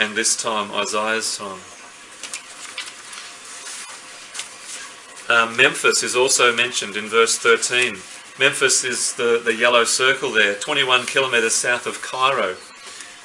and 0.00 0.16
this 0.16 0.40
time, 0.40 0.72
Isaiah's 0.72 1.38
time. 1.38 1.60
Um, 5.30 5.56
Memphis 5.56 6.02
is 6.02 6.16
also 6.16 6.54
mentioned 6.56 6.96
in 6.96 7.06
verse 7.06 7.38
13. 7.38 7.98
Memphis 8.38 8.84
is 8.84 9.14
the, 9.14 9.40
the 9.44 9.54
yellow 9.54 9.82
circle 9.82 10.30
there, 10.30 10.54
21 10.54 11.06
kilometres 11.06 11.54
south 11.54 11.86
of 11.86 12.00
Cairo. 12.02 12.56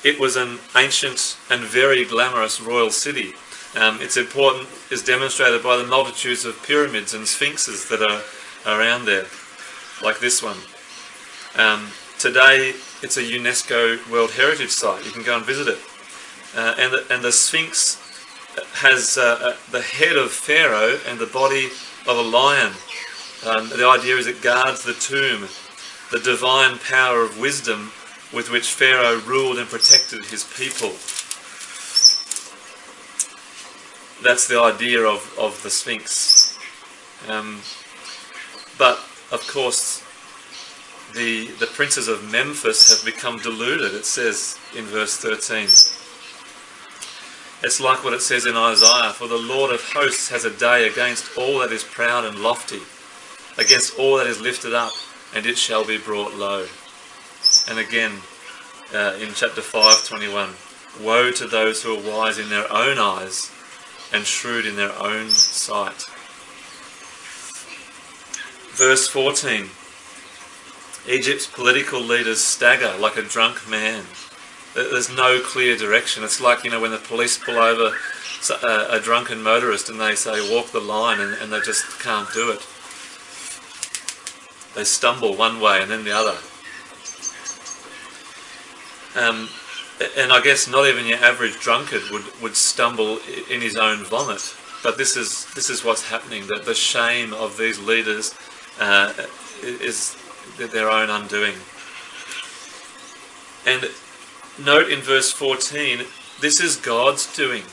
It 0.04 0.20
was 0.20 0.36
an 0.36 0.58
ancient 0.76 1.38
and 1.52 1.62
very 1.64 2.04
glamorous 2.04 2.60
royal 2.60 2.90
city. 2.90 3.34
Um, 3.80 4.02
its 4.02 4.18
importance 4.18 4.92
is 4.92 5.04
demonstrated 5.04 5.62
by 5.62 5.78
the 5.78 5.86
multitudes 5.86 6.46
of 6.46 6.62
pyramids 6.64 7.14
and 7.14 7.28
sphinxes 7.28 7.88
that 7.90 8.02
are 8.02 8.22
around 8.66 9.06
there, 9.06 9.26
like 10.04 10.20
this 10.20 10.42
one. 10.42 10.58
Um, 11.56 11.92
today, 12.18 12.74
it's 13.04 13.18
a 13.18 13.24
UNESCO 13.24 14.10
World 14.10 14.32
Heritage 14.32 14.72
Site. 14.72 15.06
You 15.06 15.12
can 15.12 15.24
go 15.24 15.38
and 15.38 15.46
visit 15.46 15.68
it. 15.68 15.80
Uh, 16.56 16.76
and, 16.80 16.94
the, 16.94 17.06
and 17.12 17.24
the 17.24 17.32
Sphinx 17.32 18.00
has 18.74 19.18
uh, 19.18 19.40
uh 19.42 19.56
the 19.72 19.82
head 19.82 20.16
of 20.16 20.32
Pharaoh 20.32 21.00
and 21.08 21.18
the 21.18 21.26
body 21.26 21.70
of 22.08 22.18
a 22.18 22.22
lion. 22.22 22.74
Um, 23.46 23.68
the 23.68 23.86
idea 23.86 24.16
is 24.16 24.26
it 24.26 24.42
guards 24.42 24.84
the 24.84 24.94
tomb, 24.94 25.50
the 26.12 26.20
divine 26.20 26.80
power 26.80 27.24
of 27.24 27.38
wisdom 27.38 27.92
with 28.32 28.50
which 28.50 28.72
Pharaoh 28.72 29.20
ruled 29.20 29.58
and 29.58 29.68
protected 29.68 30.24
his 30.26 30.46
people. 30.56 30.92
That's 34.24 34.48
the 34.48 34.62
idea 34.62 35.02
of, 35.02 35.36
of 35.38 35.62
the 35.62 35.70
Sphinx. 35.70 36.58
Um, 37.28 37.60
but, 38.78 38.96
of 39.30 39.46
course, 39.52 40.02
the, 41.14 41.48
the 41.60 41.68
princes 41.68 42.08
of 42.08 42.32
Memphis 42.32 42.90
have 42.96 43.06
become 43.06 43.40
deluded, 43.40 43.94
it 43.94 44.06
says 44.06 44.58
in 44.74 44.86
verse 44.86 45.18
13. 45.18 45.64
It's 47.62 47.82
like 47.82 48.06
what 48.06 48.14
it 48.14 48.22
says 48.22 48.46
in 48.46 48.56
Isaiah 48.56 49.12
For 49.12 49.28
the 49.28 49.38
Lord 49.38 49.74
of 49.74 49.82
hosts 49.94 50.30
has 50.30 50.46
a 50.46 50.58
day 50.58 50.88
against 50.88 51.38
all 51.38 51.60
that 51.60 51.74
is 51.74 51.84
proud 51.84 52.24
and 52.24 52.40
lofty 52.40 52.80
against 53.58 53.98
all 53.98 54.18
that 54.18 54.28
is 54.28 54.42
lifted 54.42 54.74
up, 54.74 54.94
and 55.36 55.46
it 55.46 55.58
shall 55.58 55.86
be 55.86 55.98
brought 55.98 56.36
low. 56.36 56.68
And 57.70 57.80
again, 57.80 58.22
uh, 58.94 59.18
in 59.20 59.34
chapter 59.34 59.62
5, 59.62 60.06
21, 60.06 60.50
Woe 61.02 61.32
to 61.32 61.48
those 61.48 61.82
who 61.82 61.96
are 61.96 62.12
wise 62.12 62.38
in 62.38 62.50
their 62.50 62.72
own 62.72 63.00
eyes 63.00 63.52
and 64.12 64.26
shrewd 64.26 64.66
in 64.66 64.76
their 64.76 64.94
own 65.02 65.30
sight. 65.30 66.06
Verse 68.74 69.08
14 69.08 69.70
Egypt's 71.08 71.48
political 71.48 72.00
leaders 72.00 72.42
stagger 72.42 72.94
like 72.98 73.18
a 73.18 73.24
drunk 73.24 73.68
man. 73.68 74.06
There's 74.74 75.14
no 75.16 75.42
clear 75.44 75.76
direction. 75.76 76.24
It's 76.24 76.40
like, 76.40 76.64
you 76.64 76.72
know, 76.72 76.80
when 76.80 76.92
the 76.92 76.98
police 76.98 77.38
pull 77.38 77.58
over 77.58 77.96
a, 78.64 79.00
drunken 79.00 79.44
motorist 79.44 79.90
and 79.90 80.00
they 80.00 80.16
say, 80.16 80.50
walk 80.54 80.72
the 80.72 80.80
line, 80.80 81.20
and, 81.20 81.34
and 81.34 81.52
they 81.52 81.60
just 81.60 82.00
can't 82.00 82.32
do 82.34 82.52
it. 82.52 82.66
They 84.76 84.84
stumble 84.84 85.36
one 85.36 85.60
way 85.60 85.82
and 85.82 85.92
then 85.92 86.04
the 86.04 86.12
other. 86.12 86.38
Um, 89.16 89.50
and 90.18 90.32
I 90.32 90.42
guess 90.42 90.68
not 90.68 90.88
even 90.88 91.06
your 91.06 91.20
average 91.20 91.60
drunkard 91.60 92.02
would, 92.12 92.24
would 92.42 92.56
stumble 92.56 93.20
in 93.50 93.62
his 93.62 93.76
own 93.76 94.04
vomit. 94.04 94.56
But 94.84 94.98
this 94.98 95.16
is 95.16 95.46
this 95.54 95.70
is 95.70 95.86
what's 95.86 96.10
happening. 96.10 96.48
That 96.48 96.66
the 96.66 96.74
shame 96.74 97.34
of 97.34 97.58
these 97.58 97.80
leaders 97.80 98.36
uh, 98.80 99.14
is 99.62 100.18
their 100.58 100.90
own 100.90 101.10
undoing. 101.10 101.56
And 103.66 103.90
note 104.60 104.92
in 104.92 105.00
verse 105.00 105.32
14, 105.32 106.00
this 106.42 106.60
is 106.60 106.76
God's 106.76 107.34
doing. 107.34 107.64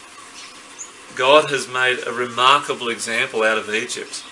God 1.17 1.51
has 1.51 1.67
made 1.67 2.07
a 2.07 2.13
remarkable 2.13 2.89
example 2.89 3.43
out 3.43 3.59
of 3.59 3.75
Egypt 3.75 4.23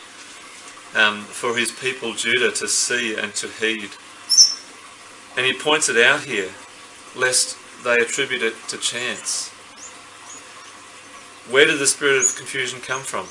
um, 0.94 1.22
for 1.22 1.56
his 1.56 1.70
people 1.72 2.14
Judah 2.14 2.52
to 2.52 2.68
see 2.68 3.16
and 3.16 3.34
to 3.34 3.48
heed. 3.48 3.90
And 5.36 5.46
he 5.46 5.52
points 5.52 5.88
it 5.88 5.96
out 5.96 6.24
here, 6.24 6.50
lest 7.16 7.56
they 7.84 7.96
attribute 7.96 8.42
it 8.42 8.54
to 8.68 8.78
chance. 8.78 9.50
Where 11.50 11.64
did 11.64 11.78
the 11.78 11.86
spirit 11.86 12.18
of 12.18 12.36
confusion 12.36 12.80
come 12.80 13.02
from? 13.02 13.26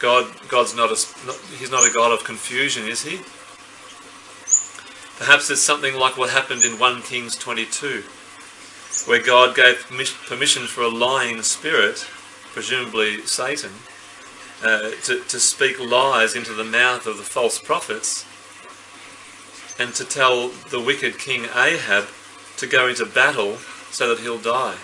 God, 0.00 0.26
God's 0.48 0.76
not 0.76 0.90
a, 0.90 1.26
not, 1.26 1.36
he's 1.58 1.70
not 1.70 1.88
a 1.88 1.92
God 1.92 2.12
of 2.12 2.24
confusion, 2.24 2.86
is 2.86 3.02
he? 3.04 3.20
Perhaps 5.18 5.50
it's 5.50 5.60
something 5.60 5.94
like 5.94 6.16
what 6.16 6.30
happened 6.30 6.64
in 6.64 6.78
1 6.78 7.02
Kings 7.02 7.36
22, 7.36 8.02
where 9.08 9.22
God 9.22 9.54
gave 9.54 9.86
permission 10.26 10.64
for 10.64 10.82
a 10.82 10.88
lying 10.88 11.42
spirit, 11.42 12.06
presumably 12.52 13.22
Satan, 13.22 13.70
uh, 14.64 14.90
to, 15.02 15.20
to 15.24 15.38
speak 15.38 15.78
lies 15.78 16.34
into 16.34 16.54
the 16.54 16.64
mouth 16.64 17.06
of 17.06 17.18
the 17.18 17.22
false 17.22 17.58
prophets 17.58 18.24
and 19.78 19.94
to 19.94 20.04
tell 20.04 20.48
the 20.70 20.80
wicked 20.80 21.18
king 21.18 21.44
Ahab 21.54 22.06
to 22.56 22.66
go 22.66 22.88
into 22.88 23.04
battle 23.04 23.56
so 23.90 24.08
that 24.08 24.20
he'll 24.22 24.38
die. 24.38 24.76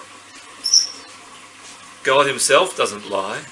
God 2.02 2.26
himself 2.26 2.76
doesn't 2.76 3.10
lie, 3.10 3.42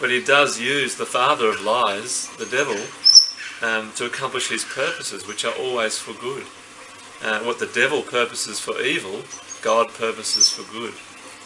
but 0.00 0.10
he 0.10 0.22
does 0.22 0.60
use 0.60 0.96
the 0.96 1.06
father 1.06 1.48
of 1.48 1.60
lies, 1.60 2.28
the 2.36 2.46
devil, 2.46 2.76
um, 3.62 3.92
to 3.92 4.06
accomplish 4.06 4.48
his 4.48 4.64
purposes, 4.64 5.26
which 5.26 5.44
are 5.44 5.54
always 5.54 5.98
for 5.98 6.14
good. 6.14 6.46
Uh, 7.22 7.40
what 7.44 7.58
the 7.58 7.66
devil 7.66 8.02
purposes 8.02 8.58
for 8.58 8.80
evil, 8.80 9.22
God 9.62 9.92
purposes 9.94 10.50
for 10.50 10.62
good. 10.72 10.94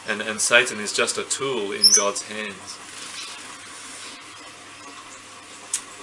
And, 0.09 0.23
and 0.23 0.41
Satan 0.41 0.79
is 0.81 0.93
just 0.93 1.19
a 1.19 1.25
tool 1.25 1.73
in 1.73 1.83
God's 1.97 2.23
hands. 2.23 2.79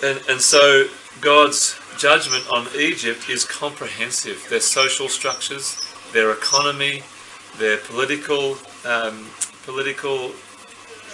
And, 0.03 0.19
and 0.29 0.41
so 0.41 0.87
God's 1.19 1.79
judgment 1.97 2.43
on 2.51 2.67
Egypt 2.75 3.29
is 3.29 3.45
comprehensive. 3.45 4.45
Their 4.49 4.59
social 4.59 5.07
structures, 5.07 5.79
their 6.11 6.31
economy, 6.31 7.03
their 7.57 7.77
political 7.77 8.57
um, 8.85 9.27
political 9.63 10.31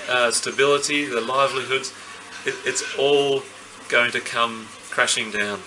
uh, 0.09 0.31
stability, 0.31 1.05
their 1.05 1.21
livelihoods, 1.21 1.93
it, 2.45 2.55
it's 2.65 2.97
all 2.97 3.43
going 3.89 4.11
to 4.11 4.21
come 4.21 4.67
crashing 4.89 5.31
down. 5.31 5.59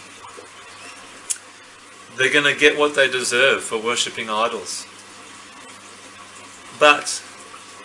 they're 2.17 2.33
going 2.33 2.45
to 2.45 2.59
get 2.59 2.79
what 2.79 2.95
they 2.95 3.11
deserve 3.11 3.62
for 3.62 3.79
worshipping 3.79 4.29
idols. 4.29 4.87
But 6.79 7.23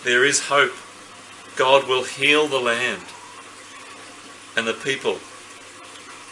there 0.03 0.25
is 0.25 0.47
hope. 0.47 0.73
God 1.55 1.87
will 1.87 2.03
heal 2.03 2.47
the 2.47 2.59
land 2.59 3.03
and 4.55 4.67
the 4.67 4.73
people. 4.73 5.19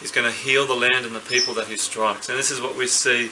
He's 0.00 0.12
going 0.12 0.30
to 0.30 0.36
heal 0.36 0.66
the 0.66 0.74
land 0.74 1.06
and 1.06 1.14
the 1.14 1.20
people 1.20 1.54
that 1.54 1.66
he 1.66 1.76
strikes. 1.76 2.28
And 2.28 2.38
this 2.38 2.50
is 2.50 2.60
what 2.60 2.76
we 2.76 2.86
see 2.86 3.30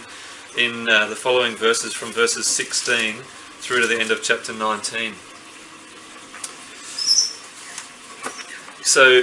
in 0.57 0.89
uh, 0.89 1.07
the 1.07 1.17
following 1.17 1.55
verses 1.55 1.93
from 1.93 2.13
verses 2.13 2.47
16 2.47 3.17
through 3.61 3.81
to 3.81 3.87
the 3.87 4.01
end 4.01 4.11
of 4.11 4.23
chapter 4.23 4.53
19. 4.53 5.15
So 8.85 9.23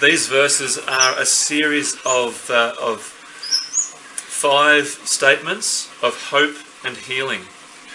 these 0.00 0.26
verses 0.26 0.78
are 0.78 1.18
a 1.18 1.26
series 1.26 1.94
of, 2.04 2.50
uh, 2.50 2.74
of 2.80 3.00
five 4.42 4.88
statements 4.88 5.88
of 6.02 6.30
hope 6.30 6.56
and 6.84 6.96
healing. 6.96 7.42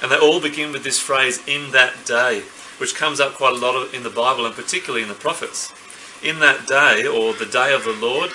And 0.02 0.12
they 0.12 0.18
all 0.18 0.40
begin 0.40 0.72
with 0.72 0.84
this 0.84 1.00
phrase, 1.00 1.46
in 1.48 1.72
that 1.72 2.06
day, 2.06 2.44
which 2.78 2.96
comes 2.96 3.20
up 3.20 3.34
quite 3.34 3.54
a 3.54 3.58
lot 3.58 3.94
in 3.94 4.04
the 4.04 4.10
Bible 4.10 4.46
and 4.46 4.56
particularly 4.56 5.02
in 5.02 5.10
the 5.10 5.16
prophets. 5.16 5.74
In 6.24 6.40
that 6.40 6.68
day, 6.68 7.06
or 7.06 7.34
the 7.34 7.46
day 7.46 7.74
of 7.74 7.84
the 7.84 7.94
Lord, 7.94 8.32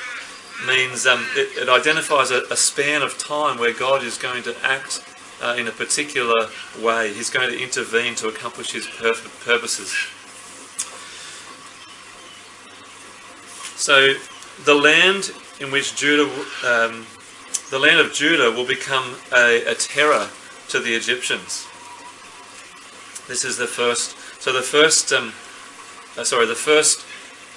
means 0.66 1.06
um, 1.06 1.24
it, 1.34 1.62
it, 1.62 1.68
identifies 1.68 2.30
a, 2.30 2.42
a, 2.50 2.56
span 2.56 3.02
of 3.02 3.18
time 3.18 3.58
where 3.58 3.72
God 3.72 4.04
is 4.04 4.16
going 4.16 4.44
to 4.44 4.54
act 4.62 5.04
uh, 5.42 5.56
in 5.58 5.66
a 5.66 5.72
particular 5.72 6.48
way. 6.80 7.12
He's 7.12 7.30
going 7.30 7.50
to 7.50 7.60
intervene 7.60 8.14
to 8.16 8.28
accomplish 8.28 8.72
his 8.72 8.86
purposes. 8.86 9.92
So, 13.76 14.14
the 14.64 14.74
land 14.74 15.32
in 15.60 15.72
which 15.72 15.96
Judah, 15.96 16.30
um, 16.64 17.06
the 17.70 17.78
land 17.80 17.98
of 17.98 18.12
Judah, 18.12 18.52
will 18.52 18.66
become 18.66 19.16
a, 19.34 19.64
a 19.64 19.74
terror 19.74 20.28
to 20.68 20.78
the 20.78 20.94
Egyptians. 20.94 21.66
This 23.28 23.44
is 23.44 23.56
the 23.56 23.66
first. 23.66 24.16
So 24.40 24.52
the 24.52 24.62
first, 24.62 25.12
um, 25.12 25.32
uh, 26.18 26.24
sorry, 26.24 26.46
the 26.46 26.54
first, 26.54 27.06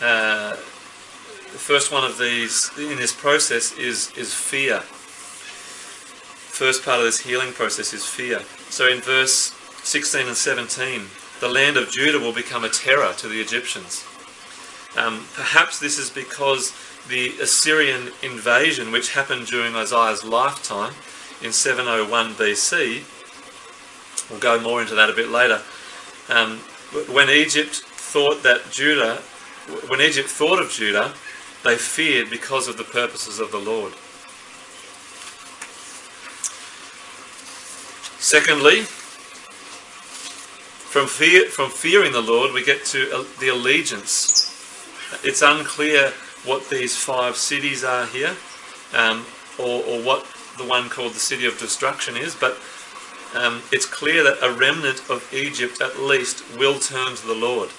uh, 0.02 0.52
the 0.52 1.62
first 1.62 1.92
one 1.92 2.04
of 2.04 2.18
these 2.18 2.70
in 2.78 2.98
this 2.98 3.14
process 3.14 3.78
is 3.78 4.12
is 4.18 4.34
fear. 4.34 4.80
First 6.56 6.84
part 6.86 7.00
of 7.00 7.06
this 7.06 7.20
healing 7.20 7.54
process 7.54 7.94
is 7.94 8.06
fear. 8.06 8.42
So 8.70 8.88
in 8.88 9.02
verse 9.02 9.54
16 9.84 10.28
and 10.28 10.38
17, 10.38 11.08
the 11.40 11.50
land 11.50 11.78
of 11.78 11.92
Judah 11.92 12.20
will 12.20 12.34
become 12.34 12.64
a 12.64 12.70
terror 12.70 13.14
to 13.18 13.28
the 13.28 13.42
Egyptians. 13.42 14.06
Um, 14.98 15.26
perhaps 15.36 15.80
this 15.80 16.00
is 16.00 16.10
because 16.10 16.74
the 17.10 17.38
Assyrian 17.42 18.12
invasion, 18.24 18.92
which 18.92 19.14
happened 19.14 19.48
during 19.48 19.76
Isaiah's 19.76 20.24
lifetime, 20.24 20.94
in 21.42 21.52
701 21.52 22.34
BC. 22.34 23.04
We'll 24.30 24.40
go 24.40 24.60
more 24.60 24.82
into 24.82 24.96
that 24.96 25.10
a 25.10 25.14
bit 25.14 25.30
later. 25.30 25.62
Um, 26.30 26.60
when 27.12 27.30
Egypt 27.30 27.76
thought 27.76 28.42
that 28.44 28.72
Judah, 28.72 29.22
when 29.88 30.00
Egypt 30.02 30.30
thought 30.30 30.62
of 30.62 30.70
Judah, 30.70 31.14
they 31.64 31.76
feared 31.76 32.30
because 32.30 32.68
of 32.68 32.78
the 32.78 32.84
purposes 32.84 33.40
of 33.40 33.52
the 33.52 33.58
Lord. 33.58 33.94
Secondly, 38.22 38.82
from 40.92 41.08
fear, 41.08 41.48
from 41.50 41.70
fearing 41.72 42.12
the 42.12 42.22
Lord, 42.22 42.54
we 42.54 42.64
get 42.64 42.86
to 42.86 43.26
the 43.40 43.50
allegiance. 43.50 44.52
It's 45.24 45.42
unclear 45.42 46.14
what 46.44 46.70
these 46.70 46.96
five 46.96 47.36
cities 47.36 47.84
are 47.84 48.06
here, 48.06 48.36
um, 48.94 49.26
or, 49.58 49.84
or 49.84 50.02
what 50.02 50.26
the 50.58 50.64
one 50.64 50.90
called 50.90 51.14
the 51.14 51.20
City 51.20 51.46
of 51.46 51.58
Destruction 51.58 52.16
is, 52.16 52.36
but 52.36 52.60
um, 53.36 53.62
it's 53.72 53.86
clear 53.86 54.24
that 54.24 54.38
a 54.42 54.52
remnant 54.52 55.10
of 55.10 55.28
Egypt 55.34 55.82
at 55.82 56.00
least 56.00 56.44
will 56.58 56.80
turn 56.80 57.16
to 57.16 57.28
the 57.28 57.34
Lord 57.34 57.70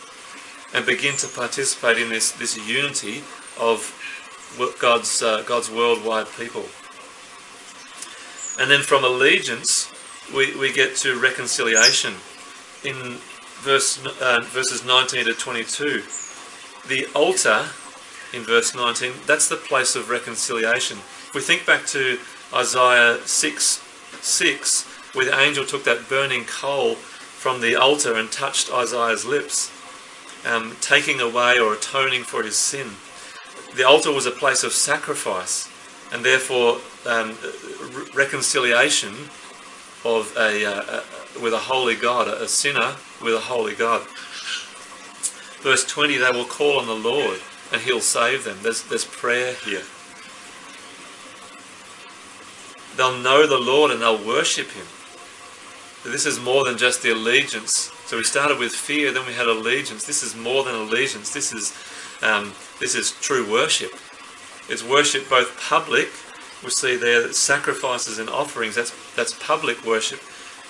and 0.74 0.84
begin 0.84 1.16
to 1.16 1.28
participate 1.28 1.98
in 1.98 2.08
this, 2.08 2.32
this 2.32 2.56
unity 2.68 3.22
of 3.58 3.92
God's, 4.80 5.22
uh, 5.22 5.42
God's 5.42 5.70
worldwide 5.70 6.26
people. 6.36 6.64
And 8.58 8.70
then 8.70 8.80
from 8.80 9.04
allegiance, 9.04 9.92
we, 10.34 10.56
we 10.56 10.72
get 10.72 10.96
to 10.96 11.18
reconciliation. 11.20 12.14
In 12.84 13.18
verse, 13.62 14.04
uh, 14.20 14.40
verses 14.44 14.84
19 14.84 15.26
to 15.26 15.34
22, 15.34 16.02
the 16.88 17.06
altar 17.14 17.66
in 18.32 18.42
verse 18.42 18.74
19, 18.74 19.12
that's 19.26 19.48
the 19.48 19.56
place 19.56 19.94
of 19.96 20.10
reconciliation. 20.10 20.98
If 20.98 21.34
we 21.34 21.40
think 21.40 21.66
back 21.66 21.86
to 21.86 22.18
Isaiah 22.54 23.18
6 23.24 23.82
6, 24.22 25.14
where 25.14 25.26
the 25.26 25.38
angel 25.38 25.64
took 25.64 25.84
that 25.84 26.08
burning 26.08 26.44
coal 26.44 26.94
from 26.94 27.60
the 27.60 27.76
altar 27.76 28.14
and 28.14 28.30
touched 28.30 28.72
Isaiah's 28.72 29.24
lips, 29.24 29.70
um, 30.46 30.76
taking 30.80 31.20
away 31.20 31.58
or 31.58 31.74
atoning 31.74 32.22
for 32.22 32.42
his 32.42 32.56
sin. 32.56 32.92
The 33.76 33.86
altar 33.86 34.12
was 34.12 34.26
a 34.26 34.30
place 34.30 34.64
of 34.64 34.72
sacrifice, 34.72 35.68
and 36.12 36.24
therefore 36.24 36.78
um, 37.06 37.36
reconciliation 38.14 39.14
of 40.04 40.32
a, 40.36 40.64
uh, 40.64 41.02
a, 41.36 41.40
with 41.42 41.52
a 41.52 41.58
holy 41.58 41.96
God, 41.96 42.28
a 42.28 42.48
sinner 42.48 42.96
with 43.22 43.34
a 43.34 43.40
holy 43.40 43.74
God. 43.74 44.06
Verse 45.60 45.84
20, 45.84 46.18
they 46.18 46.30
will 46.30 46.44
call 46.44 46.78
on 46.78 46.86
the 46.86 46.94
Lord 46.94 47.40
and 47.72 47.80
he'll 47.80 48.00
save 48.00 48.44
them. 48.44 48.58
There's, 48.62 48.82
there's 48.84 49.04
prayer 49.04 49.54
here. 49.64 49.82
They'll 52.96 53.18
know 53.18 53.46
the 53.46 53.58
Lord 53.58 53.90
and 53.90 54.00
they'll 54.00 54.24
worship 54.24 54.70
Him. 54.70 54.86
This 56.10 56.24
is 56.24 56.40
more 56.40 56.64
than 56.64 56.78
just 56.78 57.02
the 57.02 57.10
allegiance. 57.10 57.90
So 58.06 58.16
we 58.16 58.22
started 58.22 58.58
with 58.58 58.72
fear, 58.72 59.10
then 59.10 59.26
we 59.26 59.32
had 59.32 59.48
allegiance. 59.48 60.04
This 60.04 60.22
is 60.22 60.36
more 60.36 60.62
than 60.62 60.76
allegiance. 60.76 61.34
This 61.34 61.52
is 61.52 61.74
um, 62.22 62.52
this 62.78 62.94
is 62.94 63.10
true 63.20 63.50
worship. 63.50 63.90
It's 64.68 64.84
worship 64.84 65.28
both 65.28 65.60
public. 65.60 66.08
We 66.62 66.70
see 66.70 66.96
there 66.96 67.20
that 67.22 67.34
sacrifices 67.34 68.20
and 68.20 68.30
offerings. 68.30 68.76
That's 68.76 68.92
that's 69.16 69.34
public 69.44 69.84
worship, 69.84 70.20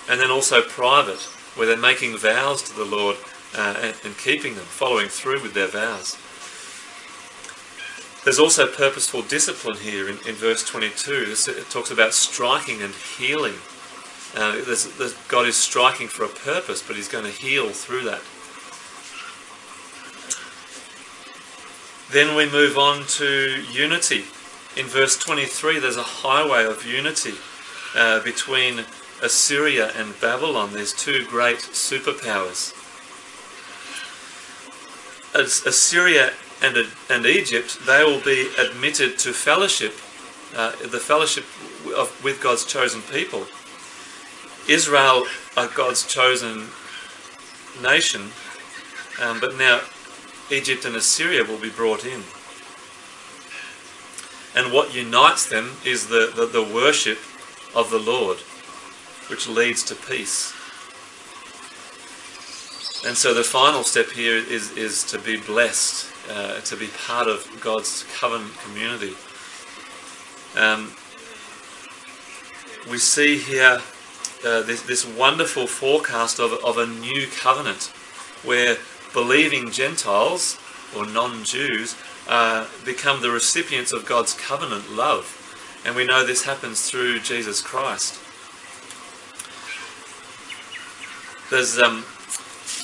and 0.09 0.19
then 0.19 0.31
also 0.31 0.63
private, 0.63 1.21
where 1.55 1.67
they're 1.67 1.77
making 1.77 2.17
vows 2.17 2.63
to 2.63 2.75
the 2.75 2.85
Lord 2.85 3.17
uh, 3.55 3.75
and, 3.81 3.95
and 4.03 4.17
keeping 4.17 4.55
them, 4.55 4.65
following 4.65 5.07
through 5.07 5.43
with 5.43 5.53
their 5.53 5.67
vows. 5.67 6.17
There's 8.23 8.39
also 8.39 8.65
purposeful 8.65 9.21
discipline 9.21 9.77
here 9.77 10.09
in, 10.09 10.17
in 10.27 10.33
verse 10.33 10.65
22. 10.65 11.35
It 11.49 11.69
talks 11.69 11.91
about 11.91 12.15
striking 12.15 12.81
and 12.81 12.93
healing. 12.93 13.53
Uh, 14.37 14.61
there's, 14.65 14.85
there's, 14.97 15.15
God 15.29 15.47
is 15.47 15.57
striking 15.57 16.07
for 16.07 16.23
a 16.23 16.27
purpose, 16.27 16.83
but 16.85 16.95
He's 16.95 17.07
going 17.07 17.25
to 17.25 17.31
heal 17.31 17.69
through 17.69 18.03
that. 18.03 18.21
Then 22.11 22.35
we 22.35 22.45
move 22.49 22.77
on 22.77 23.03
to 23.17 23.63
unity. 23.71 24.25
In 24.77 24.85
verse 24.85 25.17
23, 25.17 25.79
there's 25.79 25.97
a 25.97 26.03
highway 26.03 26.65
of 26.65 26.85
unity 26.85 27.33
uh, 27.95 28.21
between 28.23 28.85
Assyria 29.23 29.91
and 29.97 30.13
Babylon. 30.21 30.71
There's 30.71 30.93
two 30.93 31.25
great 31.25 31.57
superpowers. 31.57 32.75
As 35.33 35.65
Assyria 35.65 36.33
and, 36.61 36.77
and 37.09 37.25
Egypt, 37.25 37.79
they 37.87 38.03
will 38.03 38.21
be 38.21 38.51
admitted 38.59 39.17
to 39.17 39.33
fellowship, 39.33 39.93
uh, 40.55 40.73
the 40.85 40.99
fellowship 40.99 41.45
of, 41.97 42.15
with 42.23 42.39
God's 42.39 42.65
chosen 42.65 43.01
people. 43.01 43.47
Israel 44.67 45.25
are 45.55 45.67
God's 45.67 46.05
chosen 46.05 46.67
nation, 47.81 48.31
um, 49.21 49.39
but 49.39 49.57
now 49.57 49.81
Egypt 50.51 50.85
and 50.85 50.95
Assyria 50.95 51.43
will 51.43 51.57
be 51.59 51.69
brought 51.69 52.05
in. 52.05 52.23
And 54.55 54.73
what 54.73 54.93
unites 54.93 55.47
them 55.47 55.71
is 55.85 56.07
the, 56.07 56.31
the, 56.35 56.45
the 56.45 56.63
worship 56.63 57.19
of 57.75 57.89
the 57.91 57.99
Lord, 57.99 58.37
which 59.29 59.47
leads 59.47 59.83
to 59.83 59.95
peace. 59.95 60.53
And 63.05 63.15
so 63.15 63.33
the 63.33 63.43
final 63.43 63.83
step 63.83 64.09
here 64.09 64.35
is, 64.35 64.71
is 64.71 65.03
to 65.05 65.19
be 65.19 65.37
blessed 65.37 66.11
uh, 66.29 66.59
to 66.61 66.75
be 66.75 66.87
part 67.05 67.27
of 67.27 67.47
God's 67.61 68.03
covenant 68.19 68.57
community. 68.59 69.15
Um, 70.57 70.93
we 72.89 72.97
see 72.97 73.37
here 73.37 73.81
uh, 74.45 74.61
this, 74.61 74.81
this 74.83 75.05
wonderful 75.05 75.67
forecast 75.67 76.39
of, 76.39 76.53
of 76.63 76.77
a 76.77 76.85
new 76.85 77.27
covenant 77.27 77.91
where 78.43 78.77
believing 79.13 79.71
Gentiles 79.71 80.59
or 80.95 81.05
non 81.05 81.43
Jews 81.43 81.95
uh, 82.27 82.67
become 82.85 83.21
the 83.21 83.31
recipients 83.31 83.91
of 83.91 84.05
God's 84.05 84.33
covenant 84.33 84.91
love. 84.91 85.33
And 85.85 85.95
we 85.95 86.05
know 86.05 86.25
this 86.25 86.43
happens 86.43 86.89
through 86.89 87.19
Jesus 87.19 87.61
Christ. 87.61 88.19
There's, 91.49 91.79
um, 91.79 91.99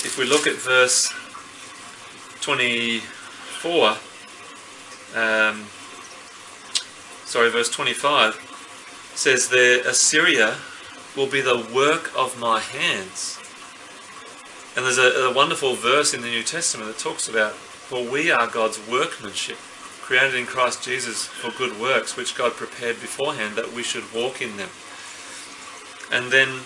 if 0.05 0.17
we 0.17 0.25
look 0.25 0.47
at 0.47 0.55
verse 0.55 1.13
24, 2.41 3.89
um, 5.15 5.65
sorry, 7.25 7.49
verse 7.49 7.69
25 7.69 9.11
says 9.15 9.49
there, 9.49 9.85
Assyria 9.85 10.55
will 11.15 11.27
be 11.27 11.41
the 11.41 11.67
work 11.73 12.11
of 12.17 12.39
my 12.39 12.59
hands. 12.59 13.39
And 14.75 14.85
there's 14.85 14.97
a, 14.97 15.29
a 15.29 15.33
wonderful 15.33 15.75
verse 15.75 16.13
in 16.13 16.21
the 16.21 16.29
New 16.29 16.43
Testament 16.43 16.89
that 16.89 16.97
talks 16.97 17.29
about, 17.29 17.53
for 17.53 18.03
we 18.03 18.31
are 18.31 18.47
God's 18.47 18.79
workmanship, 18.87 19.57
created 20.01 20.33
in 20.33 20.45
Christ 20.45 20.83
Jesus 20.83 21.25
for 21.25 21.51
good 21.51 21.79
works, 21.79 22.17
which 22.17 22.35
God 22.35 22.53
prepared 22.53 22.99
beforehand 22.99 23.55
that 23.55 23.71
we 23.73 23.83
should 23.83 24.11
walk 24.13 24.41
in 24.41 24.57
them. 24.57 24.69
And 26.11 26.31
then 26.31 26.61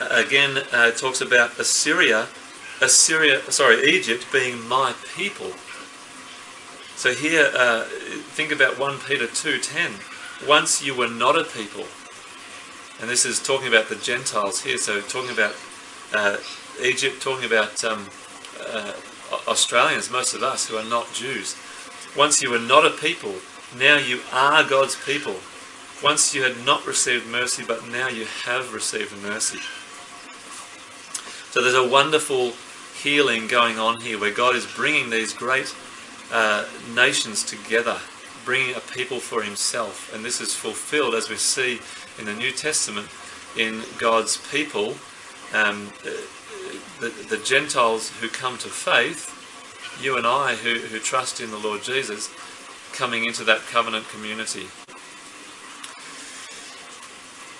again, 0.00 0.58
uh, 0.72 0.88
it 0.88 0.96
talks 0.96 1.20
about 1.20 1.58
Assyria, 1.58 2.28
Assyria, 2.80 3.40
sorry, 3.50 3.84
Egypt 3.84 4.26
being 4.32 4.66
my 4.66 4.94
people. 5.14 5.52
So 6.96 7.12
here, 7.12 7.50
uh, 7.54 7.84
think 7.84 8.52
about 8.52 8.78
1 8.78 8.98
Peter 9.00 9.26
2.10. 9.26 10.48
Once 10.48 10.82
you 10.82 10.94
were 10.94 11.08
not 11.08 11.38
a 11.38 11.44
people. 11.44 11.84
And 13.00 13.10
this 13.10 13.24
is 13.24 13.42
talking 13.42 13.68
about 13.68 13.88
the 13.88 13.96
Gentiles 13.96 14.62
here. 14.62 14.78
So 14.78 15.00
talking 15.00 15.30
about 15.30 15.54
uh, 16.14 16.38
Egypt, 16.82 17.20
talking 17.20 17.44
about 17.44 17.84
um, 17.84 18.08
uh, 18.60 18.92
Australians, 19.46 20.10
most 20.10 20.34
of 20.34 20.42
us 20.42 20.68
who 20.68 20.76
are 20.76 20.84
not 20.84 21.12
Jews. 21.12 21.56
Once 22.16 22.42
you 22.42 22.50
were 22.50 22.58
not 22.58 22.86
a 22.86 22.90
people, 22.90 23.34
now 23.78 23.98
you 23.98 24.20
are 24.32 24.64
God's 24.64 24.96
people. 25.04 25.36
Once 26.02 26.34
you 26.34 26.42
had 26.42 26.64
not 26.64 26.86
received 26.86 27.26
mercy, 27.26 27.64
but 27.66 27.88
now 27.88 28.08
you 28.08 28.24
have 28.44 28.72
received 28.72 29.16
mercy. 29.22 29.58
So 31.50 31.62
there's 31.62 31.74
a 31.74 31.88
wonderful 31.88 32.52
healing 33.02 33.46
going 33.46 33.78
on 33.78 34.00
here 34.00 34.18
where 34.18 34.32
God 34.32 34.54
is 34.56 34.66
bringing 34.66 35.10
these 35.10 35.32
great 35.32 35.74
uh, 36.32 36.66
nations 36.94 37.44
together, 37.44 37.98
bringing 38.46 38.76
a 38.76 38.80
people 38.80 39.18
for 39.18 39.42
himself. 39.42 40.14
And 40.14 40.24
this 40.24 40.40
is 40.40 40.54
fulfilled, 40.54 41.14
as 41.14 41.28
we 41.28 41.36
see 41.36 41.80
in 42.18 42.24
the 42.24 42.32
New 42.32 42.52
Testament, 42.52 43.08
in 43.58 43.82
God's 43.98 44.38
people, 44.50 44.94
um, 45.52 45.92
the, 47.00 47.08
the 47.28 47.42
Gentiles 47.44 48.10
who 48.20 48.28
come 48.28 48.56
to 48.58 48.68
faith, 48.68 49.32
you 50.00 50.16
and 50.16 50.26
I 50.26 50.54
who, 50.54 50.76
who 50.76 50.98
trust 51.00 51.40
in 51.40 51.50
the 51.50 51.58
Lord 51.58 51.82
Jesus, 51.82 52.30
coming 52.92 53.24
into 53.24 53.44
that 53.44 53.60
covenant 53.70 54.08
community. 54.08 54.68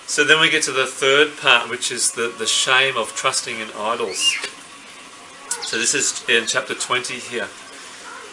So 0.06 0.22
then 0.22 0.40
we 0.40 0.50
get 0.50 0.62
to 0.62 0.72
the 0.72 0.86
third 0.86 1.36
part, 1.36 1.68
which 1.68 1.90
is 1.90 2.12
the, 2.12 2.32
the 2.38 2.46
shame 2.46 2.96
of 2.96 3.14
trusting 3.16 3.58
in 3.58 3.68
idols. 3.76 4.36
So 5.62 5.78
this 5.78 5.94
is 5.94 6.24
in 6.28 6.46
chapter 6.46 6.74
20 6.74 7.14
here 7.14 7.48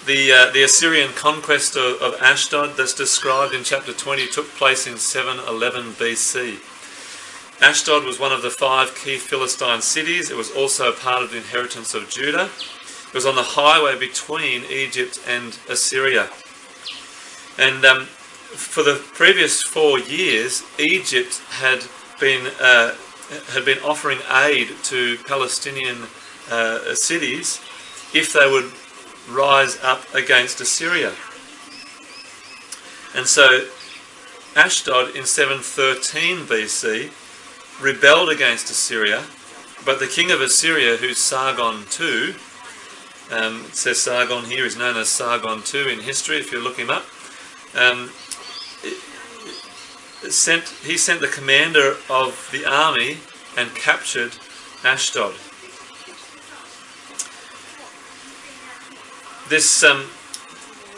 the, 0.05 0.31
uh, 0.31 0.51
the 0.51 0.63
Assyrian 0.63 1.11
conquest 1.13 1.75
of, 1.75 2.01
of, 2.01 2.21
Ashdod 2.21 2.75
that's 2.75 2.93
described 2.93 3.53
in 3.53 3.63
chapter 3.63 3.93
20 3.93 4.27
took 4.27 4.47
place 4.49 4.85
in 4.85 4.97
711 4.97 5.93
BC. 5.93 6.59
Ashdod 7.61 8.03
was 8.03 8.19
one 8.19 8.31
of 8.31 8.41
the 8.41 8.49
five 8.49 8.95
key 8.95 9.17
Philistine 9.17 9.81
cities. 9.81 10.29
It 10.29 10.35
was 10.35 10.51
also 10.51 10.91
part 10.91 11.23
of 11.23 11.31
the 11.31 11.37
inheritance 11.37 11.93
of 11.93 12.09
Judah. 12.09 12.49
It 13.07 13.13
was 13.13 13.25
on 13.25 13.35
the 13.35 13.43
highway 13.43 13.97
between 13.97 14.63
Egypt 14.65 15.21
and 15.27 15.57
Assyria. 15.69 16.29
And 17.57 17.85
um, 17.85 18.05
for 18.05 18.83
the 18.83 19.01
previous 19.13 19.61
four 19.61 19.99
years, 19.99 20.63
Egypt 20.79 21.41
had 21.49 21.85
been 22.19 22.51
uh, 22.59 22.95
had 23.53 23.65
been 23.65 23.79
offering 23.79 24.19
aid 24.29 24.69
to 24.83 25.17
Palestinian 25.25 25.97
uh, 26.51 26.93
cities 26.93 27.61
if 28.13 28.33
they 28.33 28.49
would 28.49 28.71
rise 29.29 29.81
up 29.83 30.13
against 30.13 30.61
Assyria. 30.61 31.13
And 33.15 33.27
so 33.27 33.67
Ashdod 34.55 35.15
in 35.15 35.25
713 35.25 36.45
BC 36.45 37.11
rebelled 37.81 38.29
against 38.29 38.69
Assyria, 38.69 39.23
but 39.85 39.99
the 39.99 40.07
king 40.07 40.31
of 40.31 40.41
Assyria, 40.41 40.97
who's 40.97 41.17
Sargon 41.17 41.85
II, 41.99 42.35
um, 43.31 43.65
it 43.65 43.75
says 43.75 44.01
Sargon 44.01 44.45
here 44.45 44.65
is 44.65 44.77
known 44.77 44.97
as 44.97 45.09
Sargon 45.09 45.61
II 45.73 45.91
in 45.91 45.99
history, 46.01 46.37
if 46.37 46.51
you 46.51 46.59
look 46.59 46.77
him 46.77 46.89
up. 46.89 47.05
Um, 47.75 48.09
sent, 50.29 50.69
he 50.83 50.97
sent 50.97 51.21
the 51.21 51.27
commander 51.27 51.95
of 52.09 52.49
the 52.51 52.65
army 52.65 53.17
and 53.57 53.73
captured 53.75 54.33
Ashdod. 54.83 55.35
This 59.49 59.83
um, 59.83 60.05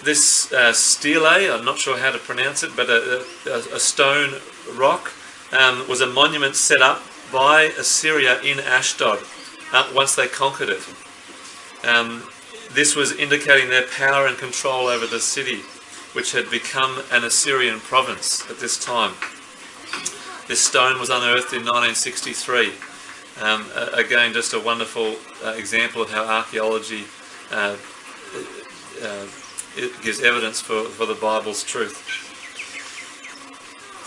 this 0.03 0.53
uh, 0.53 0.71
stele, 0.71 1.51
I'm 1.51 1.65
not 1.65 1.79
sure 1.79 1.97
how 1.97 2.11
to 2.11 2.19
pronounce 2.19 2.61
it, 2.63 2.75
but 2.75 2.89
a, 2.89 3.25
a, 3.47 3.75
a 3.75 3.79
stone 3.79 4.39
rock 4.73 5.11
um, 5.51 5.87
was 5.89 6.01
a 6.01 6.07
monument 6.07 6.55
set 6.55 6.81
up 6.81 7.01
by 7.31 7.73
Assyria 7.77 8.39
in 8.41 8.59
Ashdod 8.59 9.19
uh, 9.73 9.91
once 9.95 10.15
they 10.15 10.27
conquered 10.27 10.69
it. 10.69 10.87
Um, 11.83 12.23
this 12.71 12.95
was 12.95 13.13
indicating 13.13 13.69
their 13.69 13.87
power 13.87 14.27
and 14.27 14.37
control 14.37 14.87
over 14.87 15.07
the 15.07 15.19
city, 15.19 15.61
which 16.13 16.31
had 16.33 16.51
become 16.51 17.01
an 17.11 17.23
Assyrian 17.23 17.79
province 17.79 18.47
at 18.49 18.59
this 18.59 18.77
time. 18.83 19.13
This 20.47 20.61
stone 20.61 20.99
was 20.99 21.09
unearthed 21.09 21.53
in 21.53 21.65
1963. 21.65 22.73
Um, 23.41 23.65
again, 23.93 24.33
just 24.33 24.53
a 24.53 24.59
wonderful 24.59 25.15
uh, 25.43 25.53
example 25.57 26.03
of 26.03 26.11
how 26.11 26.23
archaeology 26.23 27.05
uh, 27.51 27.75
uh, 29.01 29.27
it 29.77 30.01
gives 30.01 30.21
evidence 30.21 30.61
for, 30.61 30.83
for 30.83 31.05
the 31.05 31.15
Bible's 31.15 31.63
truth. 31.63 32.21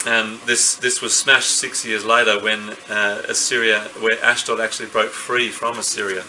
And 0.06 0.38
this 0.40 0.76
this 0.76 1.02
was 1.02 1.14
smashed 1.14 1.50
six 1.50 1.84
years 1.84 2.04
later 2.04 2.40
when 2.40 2.70
uh, 2.88 3.22
Assyria, 3.28 3.80
where 4.00 4.22
Ashdod 4.24 4.60
actually 4.60 4.88
broke 4.88 5.10
free 5.10 5.48
from 5.50 5.78
Assyria 5.78 6.24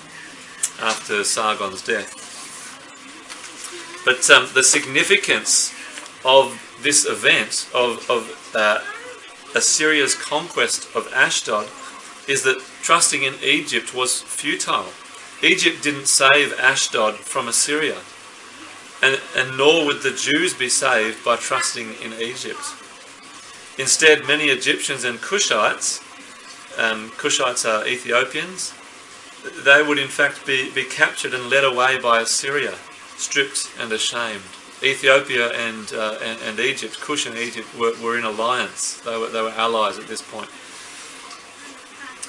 after 0.82 1.24
Sargon's 1.24 1.84
death. 1.84 2.15
But 4.06 4.28
um, 4.30 4.50
the 4.54 4.63
significance 4.63 5.74
of 6.26 6.60
this 6.82 7.06
event 7.06 7.69
of, 7.74 8.10
of 8.10 8.54
uh, 8.56 8.80
Assyria's 9.56 10.15
conquest 10.15 10.93
of 10.95 11.12
Ashdod 11.13 11.69
is 12.28 12.43
that 12.43 12.62
trusting 12.82 13.24
in 13.24 13.36
Egypt 13.43 13.93
was 13.93 14.22
futile. 14.22 14.88
Egypt 15.41 15.82
didn't 15.84 16.08
save 16.08 16.54
Ashdod 16.60 17.15
from 17.15 17.48
Assyria. 17.48 17.98
And, 19.02 19.20
and 19.38 19.58
nor 19.58 19.86
would 19.86 20.02
the 20.02 20.12
Jews 20.12 20.54
be 20.54 20.70
saved 20.70 21.24
by 21.24 21.38
trusting 21.38 21.94
in 22.04 22.14
Egypt. 22.14 22.60
Instead, 23.78 24.28
many 24.28 24.46
Egyptians 24.46 25.06
and 25.06 25.20
Cushites, 25.20 26.02
um, 26.78 27.10
Cushites 27.12 27.66
are 27.68 27.88
Ethiopians, 27.88 28.74
they 29.64 29.82
would 29.82 29.98
in 29.98 30.10
fact 30.10 30.46
be, 30.46 30.70
be 30.72 30.84
captured 30.84 31.34
and 31.34 31.50
led 31.50 31.64
away 31.64 31.98
by 31.98 32.20
Assyria, 32.20 32.76
stripped 33.16 33.70
and 33.80 33.92
ashamed. 33.92 34.44
Ethiopia 34.84 35.50
and, 35.50 35.92
uh, 35.94 36.18
and, 36.22 36.40
and, 36.42 36.60
Egypt, 36.60 37.00
Cush 37.02 37.26
and 37.26 37.38
Egypt, 37.38 37.68
were, 37.78 37.94
were 38.02 38.18
in 38.18 38.24
alliance. 38.24 39.00
They 39.02 39.18
were, 39.18 39.28
they 39.28 39.42
were 39.42 39.52
allies 39.52 39.98
at 39.98 40.08
this 40.08 40.22
point. 40.22 40.50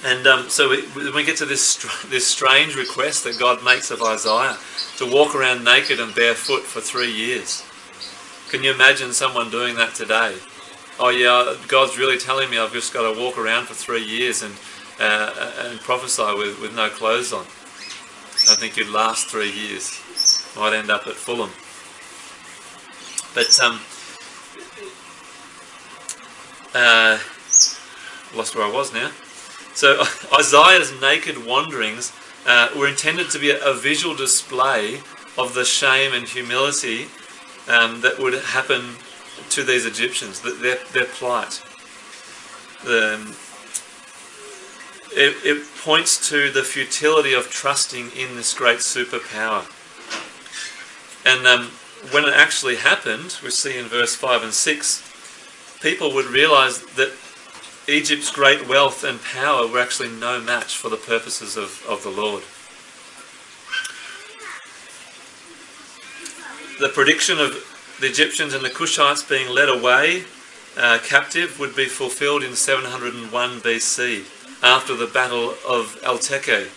And 0.02 0.26
um, 0.26 0.48
so 0.48 0.70
we, 0.70 1.10
we 1.12 1.24
get 1.24 1.36
to 1.38 1.46
this 1.46 1.76
this 2.08 2.26
strange 2.26 2.74
request 2.74 3.24
that 3.24 3.38
God 3.38 3.62
makes 3.62 3.90
of 3.90 4.02
Isaiah 4.02 4.56
to 4.96 5.10
walk 5.10 5.34
around 5.34 5.62
naked 5.62 6.00
and 6.00 6.14
barefoot 6.14 6.62
for 6.62 6.80
three 6.80 7.12
years. 7.12 7.64
Can 8.48 8.64
you 8.64 8.72
imagine 8.72 9.12
someone 9.12 9.50
doing 9.50 9.76
that 9.76 9.94
today? 9.94 10.36
Oh 10.98 11.10
yeah, 11.10 11.54
God's 11.68 11.98
really 11.98 12.18
telling 12.18 12.50
me 12.50 12.58
I've 12.58 12.72
just 12.72 12.94
got 12.94 13.12
to 13.12 13.20
walk 13.20 13.36
around 13.36 13.66
for 13.66 13.74
three 13.74 14.02
years 14.02 14.42
and 14.42 14.54
uh, 14.98 15.52
and 15.66 15.80
prophesy 15.80 16.34
with, 16.36 16.60
with 16.60 16.74
no 16.74 16.88
clothes 16.88 17.32
on. 17.32 17.44
I 18.50 18.56
think 18.56 18.76
you'd 18.76 18.88
last 18.88 19.28
three 19.28 19.50
years. 19.50 20.00
Might 20.56 20.74
end 20.74 20.90
up 20.90 21.06
at 21.06 21.14
Fulham. 21.14 21.50
But 23.34 23.60
um, 23.60 23.80
uh, 26.74 27.18
lost 28.34 28.56
where 28.56 28.64
I 28.64 28.70
was 28.72 28.92
now. 28.92 29.10
So 29.74 30.00
Isaiah's 30.38 30.98
naked 31.00 31.44
wanderings 31.44 32.12
uh, 32.46 32.68
were 32.76 32.88
intended 32.88 33.30
to 33.30 33.38
be 33.38 33.50
a, 33.50 33.72
visual 33.74 34.14
display 34.14 35.00
of 35.38 35.54
the 35.54 35.64
shame 35.64 36.12
and 36.12 36.26
humility 36.26 37.06
um, 37.68 38.00
that 38.00 38.18
would 38.18 38.34
happen 38.34 38.96
to 39.50 39.62
these 39.62 39.86
Egyptians, 39.86 40.40
their, 40.40 40.78
their 40.92 41.04
plight. 41.06 41.62
Um, 42.86 43.34
it, 45.12 45.36
it 45.44 45.66
points 45.82 46.28
to 46.28 46.50
the 46.50 46.62
futility 46.62 47.32
of 47.32 47.50
trusting 47.50 48.10
in 48.12 48.36
this 48.36 48.54
great 48.54 48.78
superpower. 48.78 49.66
And 51.26 51.46
um, 51.46 51.70
when 52.12 52.24
it 52.24 52.34
actually 52.34 52.76
happened, 52.76 53.36
we 53.42 53.50
see 53.50 53.76
in 53.76 53.86
verse 53.86 54.14
5 54.14 54.44
and 54.44 54.52
6, 54.52 55.78
people 55.82 56.14
would 56.14 56.26
realize 56.26 56.82
that 56.94 57.12
Egypt's 57.90 58.30
great 58.30 58.68
wealth 58.68 59.02
and 59.02 59.20
power 59.22 59.66
were 59.66 59.80
actually 59.80 60.08
no 60.08 60.40
match 60.40 60.76
for 60.76 60.88
the 60.88 60.96
purposes 60.96 61.56
of, 61.56 61.84
of 61.88 62.02
the 62.02 62.10
Lord. 62.10 62.42
The 66.78 66.88
prediction 66.88 67.38
of 67.38 67.66
the 68.00 68.06
Egyptians 68.06 68.54
and 68.54 68.64
the 68.64 68.70
Cushites 68.70 69.28
being 69.28 69.48
led 69.52 69.68
away 69.68 70.24
uh, 70.76 70.98
captive 71.02 71.58
would 71.58 71.74
be 71.74 71.86
fulfilled 71.86 72.42
in 72.42 72.54
701 72.54 73.60
BC 73.60 74.24
after 74.62 74.94
the 74.94 75.06
Battle 75.06 75.50
of 75.68 76.00
Eltekeh, 76.02 76.68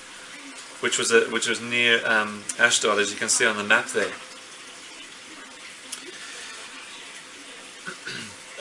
which 0.81 0.97
was, 0.97 1.11
a, 1.11 1.21
which 1.25 1.47
was 1.47 1.61
near 1.61 2.05
um, 2.05 2.43
Ashdod, 2.59 2.99
as 2.99 3.11
you 3.11 3.17
can 3.17 3.29
see 3.29 3.45
on 3.45 3.55
the 3.55 3.63
map 3.63 3.87
there. 3.87 4.11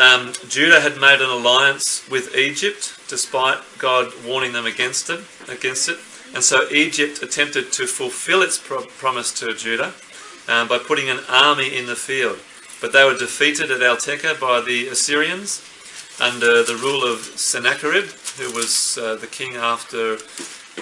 Um, 0.01 0.33
Judah 0.49 0.81
had 0.81 0.99
made 0.99 1.21
an 1.21 1.29
alliance 1.29 2.09
with 2.09 2.35
Egypt, 2.35 2.99
despite 3.09 3.59
God 3.79 4.13
warning 4.25 4.53
them 4.53 4.67
against 4.67 5.11
it. 5.11 5.21
Against 5.49 5.89
it, 5.89 5.99
and 6.35 6.43
so 6.43 6.67
Egypt 6.71 7.23
attempted 7.23 7.73
to 7.73 7.87
fulfill 7.87 8.43
its 8.43 8.59
pro- 8.59 8.87
promise 8.87 9.33
to 9.41 9.55
Judah 9.55 9.93
um, 10.49 10.67
by 10.67 10.79
putting 10.79 11.11
an 11.11 11.21
army 11.29 11.77
in 11.77 11.87
the 11.87 11.97
field. 11.97 12.39
But 12.81 12.93
they 12.93 13.05
were 13.05 13.17
defeated 13.17 13.71
at 13.71 13.81
Eltekeh 13.81 14.41
by 14.41 14.61
the 14.61 14.89
Assyrians 14.89 15.63
under 16.21 16.63
the 16.63 16.77
rule 16.77 17.05
of 17.05 17.21
Sennacherib, 17.21 18.07
who 18.39 18.53
was 18.53 18.99
uh, 18.99 19.17
the 19.17 19.27
king 19.27 19.57
after, 19.57 20.15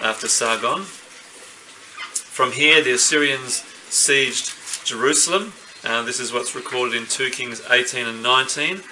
after 0.02 0.28
Sargon. 0.28 0.82
From 0.82 2.52
here, 2.52 2.82
the 2.82 2.92
Assyrians 2.92 3.62
sieged 3.90 4.84
Jerusalem. 4.84 5.52
Uh, 5.82 6.02
this 6.02 6.20
is 6.20 6.32
what's 6.32 6.54
recorded 6.54 6.94
in 6.94 7.06
2 7.06 7.30
Kings 7.30 7.62
18 7.70 8.06
and 8.06 8.22
19. 8.22 8.82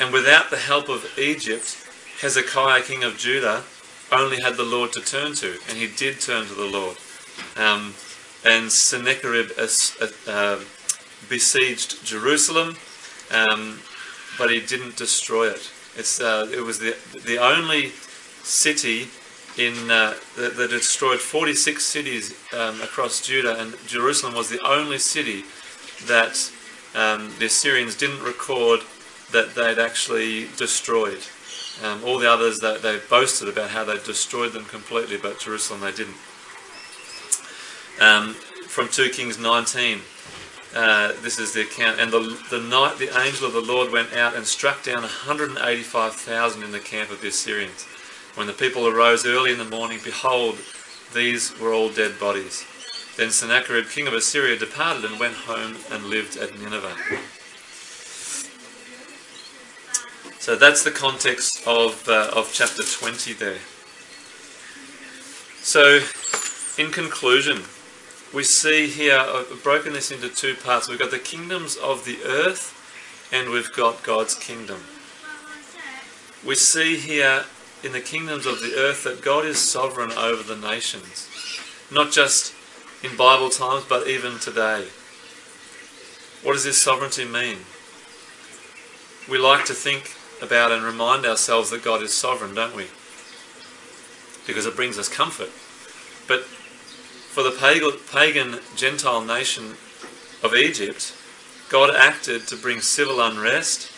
And 0.00 0.12
without 0.12 0.50
the 0.50 0.58
help 0.58 0.88
of 0.88 1.18
Egypt, 1.18 1.76
Hezekiah, 2.20 2.82
king 2.82 3.02
of 3.02 3.16
Judah, 3.16 3.64
only 4.12 4.40
had 4.40 4.56
the 4.56 4.62
Lord 4.62 4.92
to 4.92 5.00
turn 5.00 5.34
to, 5.36 5.58
and 5.68 5.78
he 5.78 5.86
did 5.86 6.20
turn 6.20 6.46
to 6.46 6.54
the 6.54 6.66
Lord. 6.66 6.96
Um, 7.56 7.94
and 8.44 8.70
Sennacherib 8.70 9.50
uh, 9.58 9.66
uh, 10.28 10.60
besieged 11.28 12.04
Jerusalem, 12.04 12.76
um, 13.32 13.80
but 14.38 14.50
he 14.50 14.60
didn't 14.60 14.96
destroy 14.96 15.48
it. 15.48 15.72
Uh, 15.98 16.46
it 16.52 16.62
was 16.62 16.78
the, 16.78 16.94
the 17.24 17.38
only 17.38 17.88
city 18.42 19.08
in, 19.56 19.90
uh, 19.90 20.14
that, 20.36 20.56
that, 20.56 20.70
destroyed 20.70 21.18
46 21.18 21.82
cities 21.82 22.34
um, 22.52 22.80
across 22.82 23.26
Judah, 23.26 23.58
and 23.58 23.74
Jerusalem 23.86 24.34
was 24.34 24.50
the 24.50 24.60
only 24.60 24.98
city 24.98 25.44
that 26.06 26.50
um, 26.94 27.32
the 27.38 27.46
Assyrians 27.46 27.96
didn't 27.96 28.22
record 28.22 28.80
that 29.32 29.54
they'd 29.54 29.78
actually 29.78 30.48
destroyed. 30.56 31.20
Um, 31.84 32.02
all 32.04 32.18
the 32.18 32.30
others, 32.30 32.60
that 32.60 32.82
they 32.82 32.98
boasted 33.10 33.48
about 33.48 33.70
how 33.70 33.84
they 33.84 33.98
destroyed 33.98 34.52
them 34.52 34.64
completely, 34.64 35.16
but 35.16 35.38
Jerusalem 35.38 35.80
they 35.80 35.92
didn't. 35.92 36.16
Um, 38.00 38.34
from 38.66 38.88
2 38.88 39.10
Kings 39.10 39.38
19, 39.38 40.00
uh, 40.74 41.12
this 41.22 41.38
is 41.38 41.52
the 41.52 41.62
account. 41.62 42.00
And 42.00 42.12
the, 42.12 42.38
the 42.50 42.60
night 42.60 42.98
the 42.98 43.16
angel 43.18 43.46
of 43.46 43.52
the 43.52 43.60
Lord 43.60 43.90
went 43.90 44.12
out 44.14 44.34
and 44.34 44.46
struck 44.46 44.82
down 44.82 45.02
185,000 45.02 46.62
in 46.62 46.72
the 46.72 46.80
camp 46.80 47.10
of 47.10 47.20
the 47.20 47.28
Assyrians. 47.28 47.84
When 48.34 48.46
the 48.46 48.52
people 48.52 48.86
arose 48.86 49.24
early 49.24 49.52
in 49.52 49.58
the 49.58 49.64
morning, 49.64 49.98
behold, 50.04 50.58
these 51.14 51.58
were 51.58 51.72
all 51.72 51.88
dead 51.88 52.20
bodies. 52.20 52.66
Then 53.16 53.30
Sennacherib, 53.30 53.88
king 53.88 54.06
of 54.06 54.12
Assyria, 54.12 54.58
departed 54.58 55.04
and 55.06 55.18
went 55.18 55.34
home 55.34 55.76
and 55.90 56.04
lived 56.04 56.36
at 56.36 56.58
Nineveh. 56.58 56.94
So 60.46 60.54
that's 60.54 60.84
the 60.84 60.92
context 60.92 61.66
of, 61.66 62.08
uh, 62.08 62.30
of 62.32 62.52
chapter 62.52 62.84
20 62.84 63.32
there. 63.32 63.58
So, 65.60 65.98
in 66.80 66.92
conclusion, 66.92 67.64
we 68.32 68.44
see 68.44 68.86
here, 68.86 69.18
I've 69.18 69.60
broken 69.64 69.92
this 69.92 70.12
into 70.12 70.28
two 70.28 70.54
parts. 70.54 70.88
We've 70.88 71.00
got 71.00 71.10
the 71.10 71.18
kingdoms 71.18 71.74
of 71.74 72.04
the 72.04 72.18
earth 72.24 73.28
and 73.32 73.50
we've 73.50 73.72
got 73.72 74.04
God's 74.04 74.36
kingdom. 74.36 74.82
We 76.46 76.54
see 76.54 76.96
here 76.96 77.42
in 77.82 77.90
the 77.90 78.00
kingdoms 78.00 78.46
of 78.46 78.60
the 78.60 78.76
earth 78.76 79.02
that 79.02 79.22
God 79.22 79.44
is 79.44 79.58
sovereign 79.58 80.12
over 80.12 80.44
the 80.44 80.54
nations, 80.54 81.28
not 81.90 82.12
just 82.12 82.54
in 83.02 83.16
Bible 83.16 83.50
times, 83.50 83.84
but 83.88 84.06
even 84.06 84.38
today. 84.38 84.86
What 86.44 86.52
does 86.52 86.62
this 86.62 86.80
sovereignty 86.80 87.24
mean? 87.24 87.58
We 89.28 89.38
like 89.38 89.64
to 89.64 89.74
think 89.74 90.15
about 90.42 90.72
and 90.72 90.84
remind 90.84 91.24
ourselves 91.24 91.70
that 91.70 91.82
God 91.82 92.02
is 92.02 92.16
sovereign, 92.16 92.54
don't 92.54 92.76
we? 92.76 92.86
Because 94.46 94.66
it 94.66 94.76
brings 94.76 94.98
us 94.98 95.08
comfort. 95.08 95.50
But 96.28 96.44
for 96.44 97.42
the 97.42 97.50
pagan 98.12 98.60
Gentile 98.76 99.22
nation 99.22 99.74
of 100.42 100.54
Egypt, 100.54 101.14
God 101.68 101.94
acted 101.94 102.46
to 102.48 102.56
bring 102.56 102.80
civil 102.80 103.20
unrest, 103.20 103.90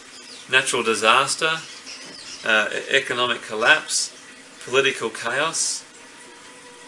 natural 0.50 0.82
disaster, 0.82 1.58
uh, 2.44 2.70
economic 2.90 3.42
collapse, 3.42 4.14
political 4.64 5.10
chaos, 5.10 5.84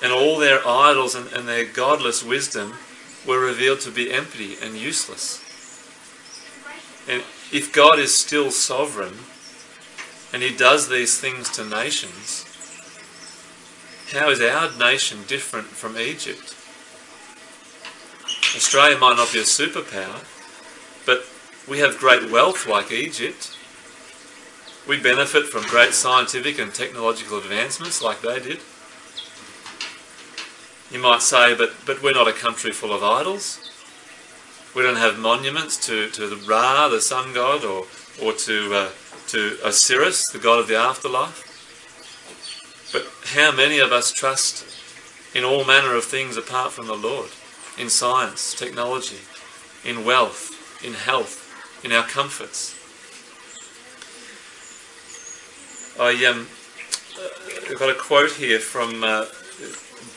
and 0.02 0.12
all 0.12 0.38
their 0.38 0.66
idols 0.66 1.14
and, 1.14 1.30
and 1.32 1.46
their 1.46 1.64
godless 1.64 2.24
wisdom 2.24 2.74
were 3.26 3.38
revealed 3.38 3.80
to 3.80 3.90
be 3.90 4.12
empty 4.12 4.56
and 4.62 4.76
useless. 4.76 5.38
And 7.08 7.22
if 7.52 7.72
God 7.72 7.98
is 7.98 8.18
still 8.18 8.50
sovereign, 8.50 9.14
and 10.32 10.42
He 10.42 10.54
does 10.56 10.88
these 10.88 11.18
things 11.18 11.50
to 11.50 11.64
nations, 11.64 12.46
how 14.12 14.30
is 14.30 14.40
our 14.40 14.76
nation 14.76 15.20
different 15.26 15.68
from 15.68 15.96
Egypt? 15.96 16.56
Australia 18.56 18.98
might 18.98 19.16
not 19.16 19.32
be 19.32 19.38
a 19.38 19.42
superpower, 19.42 20.24
but 21.06 21.24
we 21.68 21.78
have 21.78 21.98
great 21.98 22.30
wealth 22.30 22.66
like 22.66 22.90
Egypt. 22.90 23.56
We 24.88 25.00
benefit 25.00 25.46
from 25.46 25.62
great 25.64 25.92
scientific 25.92 26.58
and 26.58 26.74
technological 26.74 27.38
advancements 27.38 28.02
like 28.02 28.22
they 28.22 28.40
did. 28.40 28.60
You 30.90 30.98
might 30.98 31.22
say, 31.22 31.54
but, 31.54 31.72
but 31.86 32.02
we're 32.02 32.12
not 32.12 32.26
a 32.26 32.32
country 32.32 32.72
full 32.72 32.92
of 32.92 33.04
idols. 33.04 33.70
We 34.74 34.82
don't 34.82 34.96
have 34.96 35.20
monuments 35.20 35.86
to, 35.86 36.10
to 36.10 36.26
the 36.26 36.36
Ra, 36.36 36.88
the 36.88 37.00
sun 37.00 37.32
god, 37.32 37.64
or, 37.64 37.86
or 38.20 38.32
to, 38.32 38.74
uh, 38.74 38.90
to 39.30 39.58
Osiris, 39.64 40.28
the 40.28 40.38
god 40.38 40.58
of 40.58 40.66
the 40.66 40.76
afterlife. 40.76 41.46
But 42.92 43.06
how 43.38 43.52
many 43.54 43.78
of 43.78 43.92
us 43.92 44.12
trust 44.12 44.66
in 45.34 45.44
all 45.44 45.64
manner 45.64 45.94
of 45.94 46.04
things 46.04 46.36
apart 46.36 46.72
from 46.72 46.88
the 46.88 46.96
Lord? 46.96 47.30
In 47.78 47.88
science, 47.88 48.52
technology, 48.52 49.20
in 49.84 50.04
wealth, 50.04 50.84
in 50.84 50.94
health, 50.94 51.46
in 51.84 51.92
our 51.92 52.02
comforts. 52.02 52.76
I 56.00 56.24
um, 56.24 56.48
uh, 57.16 57.74
got 57.78 57.90
a 57.90 57.94
quote 57.94 58.32
here 58.32 58.58
from 58.58 59.04
uh, 59.04 59.26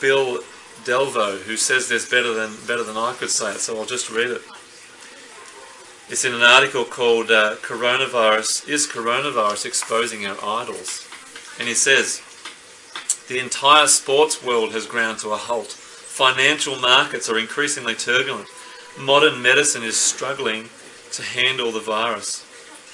Bill 0.00 0.38
Delvaux, 0.84 1.42
who 1.42 1.56
says 1.56 1.88
there's 1.88 2.08
better 2.08 2.34
than 2.34 2.50
better 2.66 2.82
than 2.82 2.96
I 2.96 3.14
could 3.14 3.30
say 3.30 3.52
it, 3.52 3.58
so 3.58 3.78
I'll 3.78 3.86
just 3.86 4.10
read 4.10 4.30
it. 4.30 4.42
It's 6.08 6.24
in 6.24 6.34
an 6.34 6.42
article 6.42 6.84
called 6.84 7.30
uh, 7.30 7.56
"Coronavirus: 7.62 8.68
Is 8.68 8.86
Coronavirus 8.86 9.66
Exposing 9.66 10.26
Our 10.26 10.36
Idols?" 10.42 11.08
And 11.58 11.68
he 11.68 11.74
says, 11.74 12.20
the 13.26 13.38
entire 13.38 13.86
sports 13.86 14.44
world 14.44 14.72
has 14.72 14.84
ground 14.86 15.18
to 15.20 15.30
a 15.30 15.36
halt. 15.36 15.68
Financial 15.68 16.76
markets 16.76 17.30
are 17.30 17.38
increasingly 17.38 17.94
turbulent. 17.94 18.48
Modern 18.98 19.40
medicine 19.40 19.82
is 19.82 19.96
struggling 19.96 20.68
to 21.12 21.22
handle 21.22 21.72
the 21.72 21.80
virus. 21.80 22.44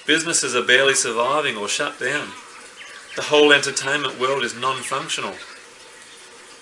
Businesses 0.06 0.54
are 0.54 0.62
barely 0.62 0.94
surviving 0.94 1.56
or 1.56 1.66
shut 1.66 1.98
down. 1.98 2.28
The 3.16 3.22
whole 3.22 3.52
entertainment 3.52 4.20
world 4.20 4.44
is 4.44 4.54
non 4.54 4.76
functional. 4.82 5.34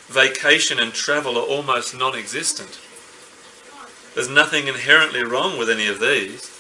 Vacation 0.09 0.79
and 0.79 0.95
travel 0.95 1.37
are 1.37 1.47
almost 1.47 1.95
non 1.95 2.17
existent. 2.17 2.81
There's 4.19 4.29
nothing 4.29 4.67
inherently 4.67 5.23
wrong 5.23 5.59
with 5.59 5.71
any 5.71 5.87
of 5.87 6.01
these, 6.01 6.51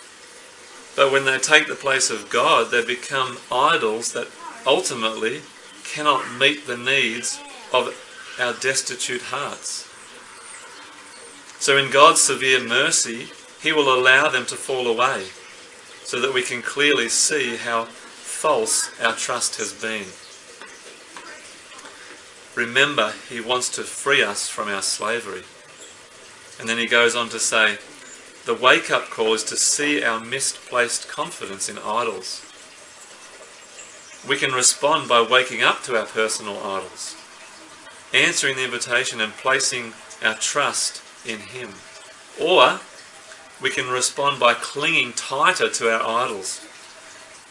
but 0.95 1.11
when 1.11 1.25
they 1.25 1.39
take 1.39 1.67
the 1.67 1.75
place 1.75 2.09
of 2.09 2.31
God, 2.31 2.71
they 2.71 2.85
become 2.85 3.39
idols 3.51 4.13
that 4.13 4.29
ultimately 4.65 5.41
cannot 5.83 6.33
meet 6.39 6.69
the 6.69 6.77
needs 6.77 7.41
of 7.73 7.93
our 8.39 8.53
destitute 8.53 9.23
hearts. 9.23 9.89
So, 11.59 11.77
in 11.77 11.91
God's 11.91 12.21
severe 12.21 12.63
mercy, 12.63 13.27
He 13.61 13.73
will 13.73 13.93
allow 13.93 14.29
them 14.29 14.47
to 14.47 14.55
fall 14.55 14.87
away 14.87 15.25
so 16.05 16.21
that 16.21 16.33
we 16.33 16.43
can 16.43 16.63
clearly 16.63 17.09
see 17.09 17.57
how 17.57 17.87
false 17.87 18.89
our 19.01 19.17
trust 19.17 19.57
has 19.57 19.73
been. 19.73 20.07
Remember, 22.55 23.15
He 23.29 23.41
wants 23.41 23.69
to 23.71 23.83
free 23.83 24.23
us 24.23 24.49
from 24.49 24.69
our 24.69 24.83
slavery. 24.83 25.43
And 26.59 26.69
then 26.69 26.79
He 26.79 26.87
goes 26.87 27.15
on 27.15 27.29
to 27.31 27.39
say, 27.39 27.79
the 28.45 28.55
wake 28.55 28.91
up 28.91 29.11
call 29.11 29.35
is 29.35 29.45
to 29.45 29.57
see 29.57 30.03
our 30.03 30.21
misplaced 30.21 31.09
confidence 31.09 31.69
in 31.69 31.79
idols 31.79 32.45
we 34.27 34.37
can 34.37 34.53
respond 34.53 35.09
by 35.09 35.23
waking 35.23 35.63
up 35.63 35.83
to 35.85 35.97
our 35.97 36.07
personal 36.07 36.59
idols, 36.59 37.17
answering 38.13 38.57
the 38.57 38.65
invitation 38.65 39.21
and 39.21 39.33
placing 39.35 39.93
our 40.25 40.35
trust 40.35 41.03
in 41.27 41.39
Him. 41.39 41.71
Or 42.41 42.81
we 43.61 43.71
can 43.71 43.89
respond 43.89 44.41
by 44.41 44.55
clinging 44.55 45.13
tighter 45.13 45.69
to 45.71 45.91
our 45.91 46.25
idols. 46.25 46.61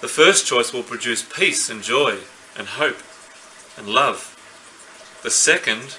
The 0.02 0.08
first 0.08 0.46
choice 0.46 0.74
will 0.74 0.84
produce 0.84 1.24
peace 1.24 1.70
and 1.70 1.82
joy 1.82 2.20
and 2.56 2.68
hope 2.68 2.98
and 3.78 3.88
love. 3.88 4.34
The 5.24 5.32
second 5.32 5.98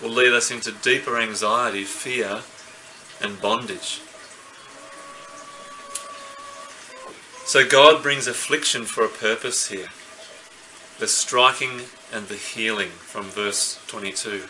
will 0.00 0.10
lead 0.10 0.32
us 0.32 0.50
into 0.50 0.72
deeper 0.72 1.18
anxiety, 1.18 1.84
fear, 1.84 2.40
and 3.20 3.40
bondage. 3.40 4.00
So 7.44 7.66
God 7.66 8.02
brings 8.02 8.26
affliction 8.26 8.84
for 8.84 9.04
a 9.04 9.08
purpose 9.08 9.68
here 9.68 9.88
the 11.00 11.08
striking 11.08 11.80
and 12.12 12.28
the 12.28 12.34
healing 12.34 12.90
from 12.90 13.24
verse 13.24 13.80
22. 13.86 14.44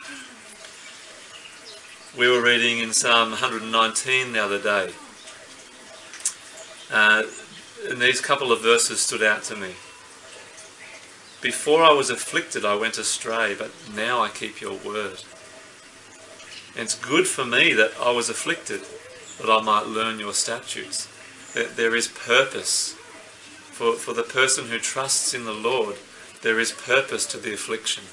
We 2.19 2.29
were 2.29 2.43
reading 2.43 2.81
in 2.81 2.93
Psalm 2.93 3.31
119 3.31 4.33
the 4.33 4.45
other 4.45 4.61
day. 4.61 4.93
Uh, 6.93 7.23
and 7.89 8.01
these 8.01 8.21
couple 8.21 8.51
of 8.51 8.63
verses 8.63 8.99
stood 8.99 9.23
out 9.23 9.45
to 9.45 9.55
me. 9.55 9.75
Before 11.41 11.85
I 11.85 11.93
was 11.93 12.11
afflicted, 12.11 12.65
I 12.65 12.75
went 12.75 12.99
astray, 12.99 13.55
but 13.55 13.71
now 13.95 14.21
I 14.21 14.29
keep 14.29 14.61
your 14.61 14.75
word. 14.75 15.23
And 16.75 16.85
it's 16.85 16.95
good 16.95 17.27
for 17.27 17.45
me 17.45 17.73
that 17.73 17.93
I 18.01 18.13
was 18.13 18.29
afflicted, 18.29 18.83
that 19.41 19.51
I 19.51 19.63
might 19.63 19.87
learn 19.87 20.21
your 20.21 20.33
statutes. 20.33 21.09
That 21.55 21.77
there 21.77 21.97
is 21.97 22.09
purpose. 22.09 22.95
For, 23.73 23.95
for 23.95 24.13
the 24.13 24.23
person 24.23 24.67
who 24.67 24.79
trusts 24.79 25.33
in 25.35 25.45
the 25.45 25.53
Lord, 25.53 25.97
there 26.43 26.61
is 26.61 26.73
purpose 26.73 27.27
to 27.27 27.39
the 27.39 27.55
affliction. 27.55 28.05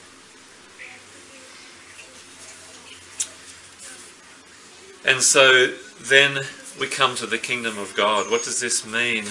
And 5.05 5.21
so 5.21 5.67
then 6.01 6.43
we 6.79 6.87
come 6.87 7.15
to 7.15 7.25
the 7.25 7.37
kingdom 7.37 7.77
of 7.77 7.93
God. 7.95 8.29
What 8.29 8.43
does 8.43 8.59
this 8.59 8.85
mean 8.85 9.25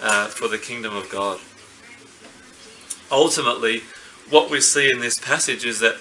uh, 0.00 0.26
for 0.26 0.48
the 0.48 0.58
kingdom 0.58 0.94
of 0.94 1.10
God? 1.10 1.40
Ultimately, 3.10 3.82
what 4.30 4.50
we 4.50 4.60
see 4.60 4.90
in 4.90 5.00
this 5.00 5.18
passage 5.18 5.64
is 5.64 5.80
that 5.80 5.96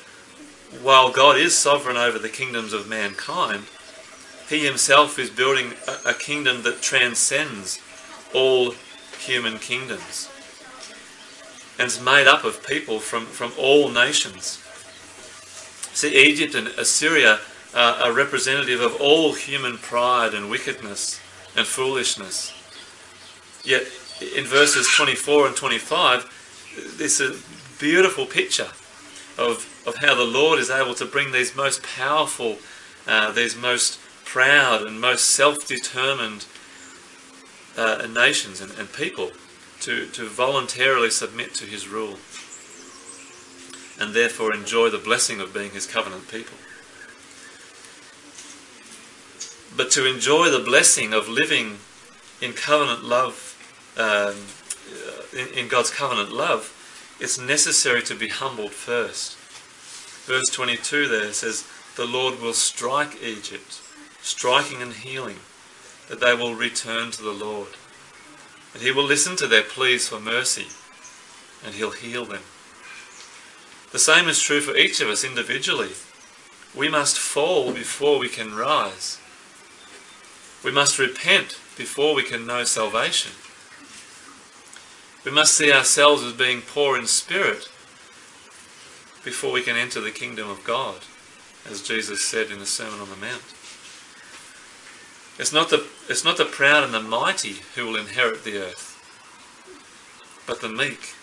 while 0.81 1.11
God 1.11 1.37
is 1.37 1.57
sovereign 1.57 1.97
over 1.97 2.19
the 2.19 2.29
kingdoms 2.29 2.73
of 2.73 2.87
mankind, 2.87 3.63
he 4.49 4.65
himself 4.65 5.17
is 5.19 5.29
building 5.29 5.73
a, 5.87 6.09
a 6.09 6.13
kingdom 6.13 6.63
that 6.63 6.81
transcends 6.81 7.79
all 8.33 8.73
human 9.19 9.59
kingdoms. 9.59 10.29
And 11.79 11.87
is 11.87 12.01
made 12.01 12.27
up 12.27 12.43
of 12.43 12.65
people 12.65 12.99
from, 12.99 13.25
from 13.25 13.51
all 13.57 13.89
nations. 13.89 14.63
See, 15.93 16.15
Egypt 16.15 16.55
and 16.55 16.67
Assyria 16.69 17.39
uh, 17.73 18.01
are 18.03 18.11
representative 18.11 18.81
of 18.81 18.99
all 18.99 19.33
human 19.33 19.77
pride 19.77 20.33
and 20.33 20.49
wickedness 20.49 21.19
and 21.55 21.65
foolishness. 21.65 22.53
Yet 23.63 23.83
in 24.35 24.45
verses 24.45 24.87
24 24.95 25.47
and 25.47 25.55
25, 25.55 26.95
this 26.97 27.19
is 27.19 27.39
a 27.39 27.79
beautiful 27.79 28.25
picture 28.25 28.67
of, 29.37 29.83
of 29.85 29.95
how 29.97 30.15
the 30.15 30.23
Lord 30.23 30.59
is 30.59 30.69
able 30.69 30.95
to 30.95 31.05
bring 31.05 31.31
these 31.31 31.55
most 31.55 31.83
powerful, 31.83 32.57
uh, 33.07 33.31
these 33.31 33.55
most 33.55 33.99
proud 34.25 34.83
and 34.83 34.99
most 34.99 35.35
self-determined 35.35 36.45
uh, 37.77 38.07
nations 38.13 38.59
and, 38.61 38.71
and 38.77 38.91
people 38.91 39.31
to, 39.81 40.07
to 40.07 40.27
voluntarily 40.27 41.09
submit 41.09 41.53
to 41.55 41.65
his 41.65 41.87
rule 41.87 42.17
and 43.99 44.13
therefore 44.13 44.53
enjoy 44.53 44.89
the 44.89 44.97
blessing 44.97 45.39
of 45.39 45.53
being 45.53 45.71
his 45.71 45.87
covenant 45.87 46.27
people. 46.29 46.57
But 49.75 49.91
to 49.91 50.05
enjoy 50.07 50.49
the 50.49 50.63
blessing 50.63 51.13
of 51.13 51.27
living 51.27 51.77
in 52.41 52.53
covenant 52.53 53.03
love, 53.03 53.53
um, 53.97 54.35
in, 55.39 55.57
in 55.57 55.67
God's 55.67 55.89
covenant 55.89 56.31
love, 56.31 56.73
it's 57.19 57.39
necessary 57.39 58.01
to 58.03 58.15
be 58.15 58.27
humbled 58.27 58.71
first. 58.71 59.37
Verse 60.27 60.49
22 60.49 61.07
there 61.07 61.33
says, 61.33 61.67
The 61.95 62.05
Lord 62.05 62.39
will 62.41 62.53
strike 62.53 63.21
Egypt, 63.23 63.81
striking 64.21 64.81
and 64.81 64.93
healing, 64.93 65.37
that 66.09 66.19
they 66.19 66.35
will 66.35 66.55
return 66.55 67.11
to 67.11 67.23
the 67.23 67.31
Lord. 67.31 67.69
And 68.73 68.83
he 68.83 68.91
will 68.91 69.03
listen 69.03 69.35
to 69.37 69.47
their 69.47 69.63
pleas 69.63 70.07
for 70.07 70.19
mercy, 70.19 70.67
and 71.65 71.75
he'll 71.75 71.91
heal 71.91 72.25
them. 72.25 72.43
The 73.91 73.99
same 73.99 74.27
is 74.27 74.41
true 74.41 74.61
for 74.61 74.75
each 74.75 75.01
of 75.01 75.07
us 75.07 75.23
individually. 75.23 75.91
We 76.75 76.89
must 76.89 77.17
fall 77.17 77.71
before 77.71 78.19
we 78.19 78.29
can 78.29 78.53
rise. 78.53 79.19
We 80.63 80.71
must 80.71 80.99
repent 80.99 81.57
before 81.77 82.13
we 82.13 82.23
can 82.23 82.45
know 82.45 82.63
salvation. 82.65 83.31
We 85.27 85.33
must 85.33 85.57
see 85.57 85.73
ourselves 85.73 86.23
as 86.23 86.31
being 86.31 86.61
poor 86.61 86.97
in 86.97 87.05
spirit 87.05 87.67
before 89.25 89.51
we 89.51 89.61
can 89.61 89.75
enter 89.75 89.99
the 89.99 90.09
kingdom 90.09 90.49
of 90.49 90.63
God, 90.63 91.01
as 91.69 91.81
Jesus 91.81 92.23
said 92.23 92.49
in 92.49 92.59
the 92.59 92.65
Sermon 92.65 93.01
on 93.01 93.09
the 93.09 93.17
Mount. 93.17 93.43
It's 95.37 95.51
not 95.51 95.69
the, 95.69 95.85
it's 96.07 96.23
not 96.23 96.37
the 96.37 96.45
proud 96.45 96.85
and 96.85 96.93
the 96.93 97.01
mighty 97.01 97.57
who 97.75 97.87
will 97.87 97.97
inherit 97.97 98.45
the 98.45 98.57
earth, 98.57 98.95
but 100.47 100.61
the 100.61 100.69
meek. 100.69 101.13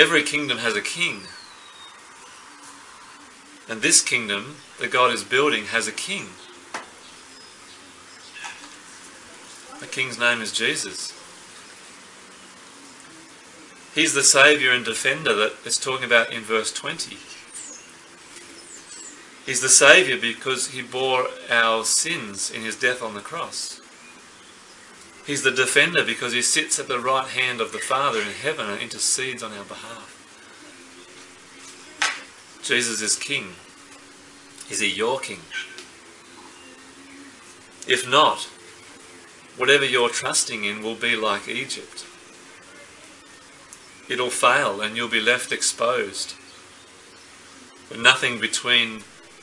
Every 0.00 0.22
kingdom 0.22 0.58
has 0.58 0.76
a 0.76 0.80
king. 0.80 1.22
And 3.68 3.82
this 3.82 4.00
kingdom 4.00 4.58
that 4.78 4.92
God 4.92 5.12
is 5.12 5.24
building 5.24 5.64
has 5.64 5.88
a 5.88 5.92
king. 5.92 6.26
The 9.80 9.86
king's 9.86 10.18
name 10.18 10.42
is 10.42 10.52
Jesus. 10.52 11.12
He's 13.94 14.12
the 14.12 14.22
saviour 14.22 14.72
and 14.72 14.84
defender 14.84 15.34
that 15.34 15.54
it's 15.64 15.80
talking 15.80 16.04
about 16.04 16.32
in 16.32 16.42
verse 16.42 16.70
20. 16.72 17.16
He's 19.46 19.62
the 19.62 19.70
saviour 19.70 20.18
because 20.18 20.68
he 20.68 20.82
bore 20.82 21.26
our 21.50 21.84
sins 21.84 22.50
in 22.50 22.62
his 22.62 22.76
death 22.76 23.02
on 23.02 23.14
the 23.14 23.20
cross. 23.20 23.80
He's 25.26 25.42
the 25.42 25.50
defender 25.50 26.04
because 26.04 26.34
he 26.34 26.42
sits 26.42 26.78
at 26.78 26.86
the 26.86 27.00
right 27.00 27.26
hand 27.26 27.60
of 27.60 27.72
the 27.72 27.78
Father 27.78 28.20
in 28.20 28.28
heaven 28.28 28.68
and 28.68 28.80
intercedes 28.80 29.42
on 29.42 29.52
our 29.52 29.64
behalf. 29.64 30.18
Jesus 32.62 33.00
is 33.00 33.16
king. 33.16 33.54
Is 34.70 34.80
he 34.80 34.88
your 34.88 35.18
king? 35.18 35.40
If 37.88 38.08
not, 38.08 38.48
whatever 39.60 39.84
you're 39.84 40.08
trusting 40.08 40.64
in 40.64 40.82
will 40.82 40.94
be 40.94 41.14
like 41.14 41.46
Egypt. 41.46 42.06
It'll 44.08 44.30
fail 44.30 44.80
and 44.80 44.96
you'll 44.96 45.10
be 45.10 45.20
left 45.20 45.52
exposed. 45.52 46.34
With 47.90 48.00
nothing 48.00 48.40
between 48.40 49.02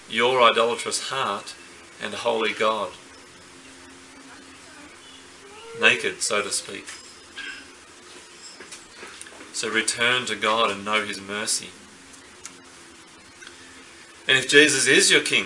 your 0.10 0.41
idolatrous 0.41 1.10
heart 1.10 1.53
and 2.01 2.15
holy 2.15 2.51
God. 2.51 2.93
Naked, 5.80 6.23
so 6.23 6.41
to 6.41 6.49
speak. 6.49 6.88
So 9.53 9.69
return 9.69 10.25
to 10.25 10.36
God 10.36 10.71
and 10.71 10.84
know 10.84 11.06
His 11.06 11.21
mercy. 11.21 11.69
And 14.27 14.36
if 14.36 14.49
Jesus 14.49 14.88
is 14.88 15.12
your 15.12 15.21
King, 15.21 15.45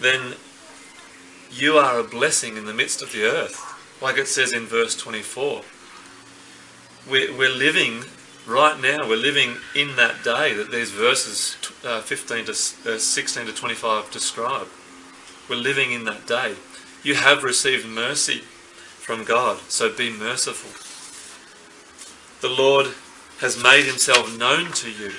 then 0.00 0.34
you 1.50 1.78
are 1.78 1.98
a 1.98 2.04
blessing 2.04 2.56
in 2.56 2.66
the 2.66 2.74
midst 2.74 3.02
of 3.02 3.12
the 3.12 3.24
earth, 3.24 3.62
like 4.02 4.18
it 4.18 4.28
says 4.28 4.52
in 4.52 4.66
verse 4.66 4.96
24. 4.96 5.62
We're, 7.08 7.36
we're 7.36 7.54
living 7.54 8.04
right 8.46 8.80
now, 8.80 9.08
we're 9.08 9.16
living 9.16 9.56
in 9.74 9.96
that 9.96 10.22
day 10.22 10.54
that 10.54 10.70
these 10.70 10.90
verses 10.90 11.56
uh, 11.84 12.00
15 12.00 12.46
to 12.46 12.52
uh, 12.52 12.98
16 12.98 13.46
to 13.46 13.52
25 13.52 14.10
describe. 14.10 14.68
We're 15.48 15.56
living 15.56 15.92
in 15.92 16.04
that 16.04 16.26
day. 16.26 16.54
You 17.02 17.14
have 17.14 17.42
received 17.42 17.88
mercy 17.88 18.40
from 18.40 19.24
God, 19.24 19.58
so 19.68 19.92
be 19.92 20.10
merciful. 20.10 20.70
The 22.40 22.54
Lord 22.54 22.88
has 23.40 23.62
made 23.62 23.84
himself 23.84 24.36
known 24.38 24.72
to 24.72 24.90
you 24.90 25.12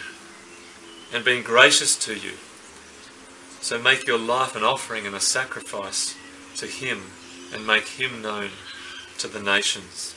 and 1.13 1.25
been 1.25 1.43
gracious 1.43 1.97
to 2.05 2.13
you. 2.13 2.33
So 3.61 3.79
make 3.79 4.07
your 4.07 4.19
life 4.19 4.55
an 4.55 4.63
offering 4.63 5.05
and 5.05 5.15
a 5.15 5.19
sacrifice 5.19 6.15
to 6.59 6.67
him 6.67 7.01
and 7.53 7.65
make 7.65 7.87
him 7.87 8.21
known 8.21 8.49
to 9.17 9.27
the 9.27 9.39
nations. 9.39 10.15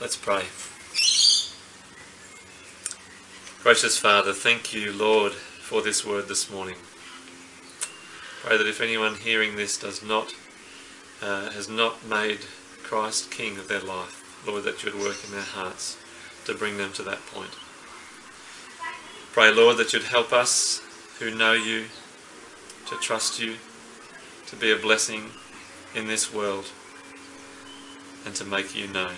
Let's 0.00 0.16
pray. 0.16 0.44
Gracious 3.62 3.98
Father, 3.98 4.32
thank 4.32 4.72
you, 4.72 4.92
Lord, 4.92 5.32
for 5.32 5.82
this 5.82 6.04
word 6.04 6.28
this 6.28 6.50
morning. 6.50 6.76
Pray 8.42 8.56
that 8.56 8.66
if 8.66 8.80
anyone 8.80 9.14
hearing 9.14 9.54
this 9.54 9.78
does 9.78 10.02
not, 10.02 10.34
uh, 11.22 11.50
has 11.50 11.68
not 11.68 12.04
made 12.06 12.40
Christ 12.82 13.30
King 13.30 13.58
of 13.58 13.68
their 13.68 13.80
life, 13.80 14.44
Lord, 14.46 14.64
that 14.64 14.82
you 14.82 14.92
would 14.92 15.00
work 15.00 15.24
in 15.24 15.30
their 15.30 15.40
hearts 15.42 15.96
to 16.46 16.54
bring 16.54 16.76
them 16.76 16.92
to 16.94 17.02
that 17.04 17.24
point. 17.26 17.54
Pray, 19.32 19.52
Lord, 19.52 19.76
that 19.76 19.92
you'd 19.92 20.02
help 20.02 20.32
us 20.32 20.82
who 21.18 21.32
know 21.32 21.52
you 21.52 21.84
to 22.88 22.96
trust 22.96 23.40
you, 23.40 23.56
to 24.52 24.56
be 24.58 24.70
a 24.70 24.76
blessing 24.76 25.30
in 25.94 26.06
this 26.06 26.30
world, 26.30 26.66
and 28.26 28.34
to 28.34 28.44
make 28.44 28.76
you 28.76 28.86
known. 28.86 29.14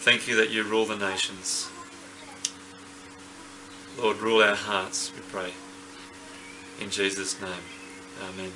Thank 0.00 0.28
you 0.28 0.36
that 0.36 0.50
you 0.50 0.62
rule 0.62 0.84
the 0.84 0.94
nations. 0.94 1.70
Lord, 3.98 4.18
rule 4.18 4.42
our 4.42 4.54
hearts, 4.54 5.10
we 5.16 5.22
pray. 5.22 5.52
In 6.78 6.90
Jesus' 6.90 7.40
name, 7.40 7.64
Amen. 8.28 8.52